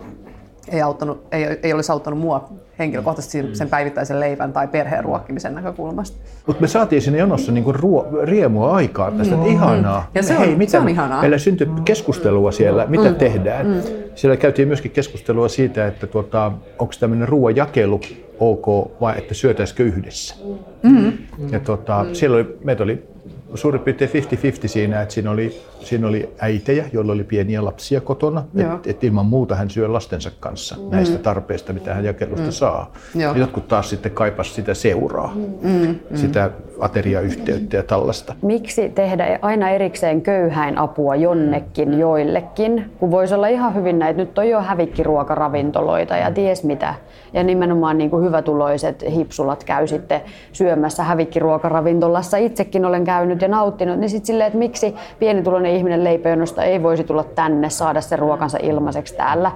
ei, 0.68 0.82
auttanut, 0.82 1.26
ei, 1.32 1.44
ei 1.62 1.72
olisi 1.72 1.92
auttanut 1.92 2.20
mua 2.20 2.48
henkilökohtaisesti 2.78 3.42
mm. 3.42 3.48
sen 3.52 3.68
päivittäisen 3.68 4.20
leivän 4.20 4.52
tai 4.52 4.68
perheen 4.68 5.04
ruokkimisen 5.04 5.54
näkökulmasta. 5.54 6.18
Mutta 6.46 6.60
me 6.60 6.68
saatiin 6.68 7.02
sinne 7.02 7.18
jonossa 7.18 7.52
niinku 7.52 7.72
ruo, 7.72 8.06
riemua 8.22 8.74
aikaa 8.74 9.10
tästä, 9.10 9.36
mm. 9.36 9.46
ihanaa. 9.46 10.10
Ja 10.14 10.22
se 10.22 10.32
on, 10.32 10.38
Hei, 10.38 10.56
mitä, 10.56 10.70
se 10.70 10.78
on 10.78 10.88
ihanaa. 10.88 11.20
Meillä 11.20 11.38
syntyi 11.38 11.68
keskustelua 11.84 12.52
siellä, 12.52 12.86
mitä 12.86 13.08
mm. 13.08 13.14
tehdään. 13.14 13.66
Mm. 13.66 13.82
Siellä 14.14 14.36
käytiin 14.36 14.68
myöskin 14.68 14.90
keskustelua 14.90 15.48
siitä, 15.48 15.86
että 15.86 16.06
tuota, 16.06 16.52
onko 16.78 16.94
tämmöinen 17.00 17.28
ruoajakelu 17.28 18.00
ok 18.40 18.66
vai 19.00 19.18
että 19.18 19.34
syötäisikö 19.34 19.82
yhdessä. 19.82 20.34
Mm. 20.82 21.12
Ja 21.50 21.60
tuota, 21.60 22.04
mm. 22.04 22.14
siellä 22.14 22.36
oli, 22.36 22.58
meitä 22.64 22.82
oli 22.82 23.15
suurin 23.54 23.80
piirtein 23.80 24.10
50-50 24.10 24.68
siinä, 24.68 25.02
että 25.02 25.14
siinä 25.14 25.30
oli, 25.30 25.60
siinä 25.80 26.06
oli 26.06 26.28
äitejä, 26.38 26.84
joilla 26.92 27.12
oli 27.12 27.24
pieniä 27.24 27.64
lapsia 27.64 28.00
kotona. 28.00 28.44
Että 28.56 28.90
et 28.90 29.04
ilman 29.04 29.26
muuta 29.26 29.54
hän 29.54 29.70
syö 29.70 29.92
lastensa 29.92 30.30
kanssa 30.40 30.76
mm. 30.76 30.90
näistä 30.90 31.18
tarpeista, 31.18 31.72
mitä 31.72 31.94
hän 31.94 32.04
jakelusta 32.04 32.46
mm. 32.46 32.50
saa. 32.50 32.92
Joo. 33.14 33.32
Ja 33.32 33.38
jotkut 33.38 33.68
taas 33.68 33.90
sitten 33.90 34.12
kaipas 34.12 34.54
sitä 34.54 34.74
seuraa, 34.74 35.32
mm. 35.34 35.68
mm. 35.70 35.98
sitä 36.14 36.50
ateriayhteyttä 36.80 37.76
ja 37.76 37.82
tällaista. 37.82 38.34
Miksi 38.42 38.88
tehdä 38.88 39.38
aina 39.42 39.70
erikseen 39.70 40.22
köyhäin 40.22 40.78
apua 40.78 41.14
jonnekin 41.14 41.98
joillekin, 41.98 42.90
kun 42.98 43.10
voisi 43.10 43.34
olla 43.34 43.46
ihan 43.46 43.74
hyvin 43.74 43.98
näitä, 43.98 44.18
nyt 44.18 44.38
on 44.38 44.48
jo 44.48 44.60
hävikkiruokaravintoloita 44.60 46.16
ja 46.16 46.30
ties 46.30 46.64
mitä. 46.64 46.94
Ja 47.32 47.42
nimenomaan 47.42 47.98
niin 47.98 48.10
kuin 48.10 48.24
hyvätuloiset 48.24 49.04
hipsulat 49.14 49.64
käy 49.64 49.86
sitten 49.86 50.20
syömässä 50.52 51.02
hävikkiruokaravintolassa. 51.02 52.36
Itsekin 52.36 52.84
olen 52.84 53.04
käynyt 53.04 53.42
ja 53.42 53.48
nauttinut, 53.48 53.98
niin 53.98 54.10
sitten 54.10 54.26
silleen, 54.26 54.46
että 54.46 54.58
miksi 54.58 54.94
pienituloinen 55.18 55.76
ihminen 55.76 56.04
leipäjonosta 56.04 56.62
ei 56.62 56.82
voisi 56.82 57.04
tulla 57.04 57.24
tänne, 57.24 57.70
saada 57.70 58.00
se 58.00 58.16
ruokansa 58.16 58.58
ilmaiseksi 58.62 59.16
täällä 59.16 59.52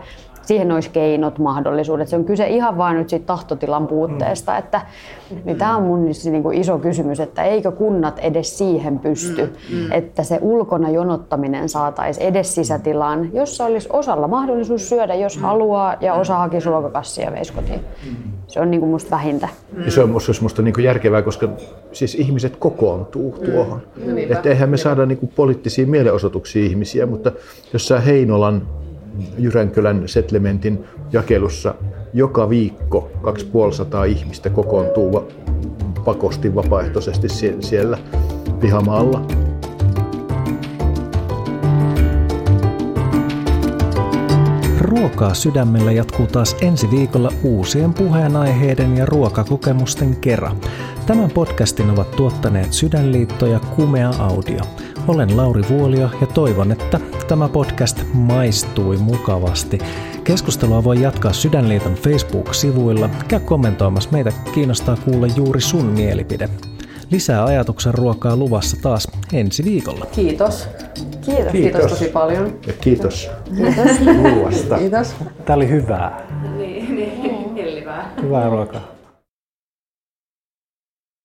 siihen 0.51 0.73
olisi 0.73 0.91
keinot, 0.91 1.39
mahdollisuudet. 1.39 2.09
Se 2.09 2.17
on 2.17 2.25
kyse 2.25 2.49
ihan 2.49 2.79
vain 2.79 2.97
nyt 2.97 3.09
siitä 3.09 3.27
tahtotilan 3.27 3.87
puutteesta. 3.87 4.57
Että, 4.57 4.81
niin 5.45 5.57
tämä 5.57 5.77
on 5.77 5.83
mun 5.83 6.05
niin 6.25 6.43
kuin 6.43 6.59
iso 6.59 6.79
kysymys, 6.79 7.21
että 7.21 7.43
eikö 7.43 7.73
kunnat 7.73 8.19
edes 8.19 8.59
siihen 8.59 8.99
pysty, 8.99 9.53
mm, 9.71 9.77
mm. 9.77 9.93
että 9.93 10.23
se 10.23 10.39
ulkona 10.43 10.91
jonottaminen 10.91 11.69
saataisiin 11.69 12.27
edes 12.27 12.55
sisätilaan, 12.55 13.31
jossa 13.33 13.65
olisi 13.65 13.89
osalla 13.93 14.29
mahdollisuus 14.29 14.89
syödä, 14.89 15.15
jos 15.15 15.37
mm. 15.37 15.43
haluaa, 15.43 15.97
ja 16.01 16.15
osa 16.15 16.37
hakisi 16.37 16.69
ruokakassia 16.69 17.25
ja 17.25 17.33
veisi 17.33 17.53
kotiin. 17.53 17.81
Se 18.47 18.61
on 18.61 18.71
niin 18.71 18.81
kuin 18.81 18.91
musta 18.91 19.11
vähintä. 19.11 19.49
Ja 19.85 19.91
se 19.91 20.03
on 20.03 20.11
musta, 20.11 20.33
musta 20.43 20.63
niin 20.63 20.75
kuin 20.75 20.85
järkevää, 20.85 21.23
koska 21.23 21.49
siis 21.93 22.15
ihmiset 22.15 22.57
kokoontuu 22.57 23.39
tuohon. 23.45 23.83
Mm. 24.07 24.19
Että 24.19 24.49
eihän 24.49 24.71
me 24.71 24.77
saada 24.77 25.07
niin 25.07 25.19
kuin 25.19 25.33
poliittisia 25.37 25.87
mielenosoituksia 25.87 26.65
ihmisiä, 26.65 27.07
mutta 27.07 27.33
jossain 27.73 28.03
Heinolan 28.03 28.63
Jyränkölän 29.39 30.09
settlementin 30.09 30.85
jakelussa 31.13 31.75
joka 32.13 32.49
viikko 32.49 33.11
2500 33.23 34.05
ihmistä 34.05 34.51
kokoontuu 34.51 35.33
pakosti 36.05 36.55
vapaaehtoisesti 36.55 37.29
siellä 37.61 37.99
pihamaalla. 38.61 39.27
Ruokaa 44.81 45.35
sydämellä 45.35 45.93
jatkuu 45.93 46.27
taas 46.27 46.57
ensi 46.61 46.91
viikolla 46.91 47.33
uusien 47.43 47.95
puheenaiheiden 47.95 48.97
ja 48.97 49.07
ruokakokemusten 49.07 50.17
kerran. 50.17 50.57
Tämän 51.07 51.31
podcastin 51.31 51.91
ovat 51.91 52.11
tuottaneet 52.11 52.73
Sydänliitto 52.73 53.47
ja 53.47 53.61
Kumea 53.61 54.11
Audio. 54.19 54.61
Olen 55.11 55.37
Lauri 55.37 55.63
Vuolio 55.71 56.11
ja 56.21 56.27
toivon, 56.27 56.73
että 56.73 57.01
tämä 57.29 57.49
podcast 57.49 58.01
maistui 58.13 58.97
mukavasti. 58.97 59.79
Keskustelua 60.25 60.85
voi 60.85 61.03
jatkaa 61.03 61.33
Sydänliiton 61.33 61.95
Facebook-sivuilla. 61.95 63.11
Käy 63.29 63.41
kommentoimassa, 63.41 64.11
meitä 64.13 64.33
kiinnostaa 64.55 64.97
kuulla 65.05 65.27
juuri 65.27 65.61
sun 65.61 65.85
mielipide. 65.85 66.49
Lisää 67.11 67.45
ajatuksen 67.45 67.95
ruokaa 67.95 68.37
luvassa 68.37 68.77
taas 68.83 69.09
ensi 69.33 69.65
viikolla. 69.65 70.07
Kiitos. 70.13 70.69
Kiitos. 70.95 71.25
Kiitos, 71.27 71.53
kiitos 71.53 71.91
tosi 71.93 72.09
paljon. 72.09 72.59
Ja 72.67 72.73
kiitos. 72.73 73.31
Kiitos. 73.57 74.07
Ruuasta. 74.23 74.79
Kiitos. 74.79 75.15
Tämä 75.45 75.57
oli 75.57 75.69
hyvää. 75.69 76.27
Niin, 76.57 76.95
niin. 76.97 77.55
Hellivää. 77.55 78.15
Hyvää 78.23 78.51
ruokaa. 78.51 79.00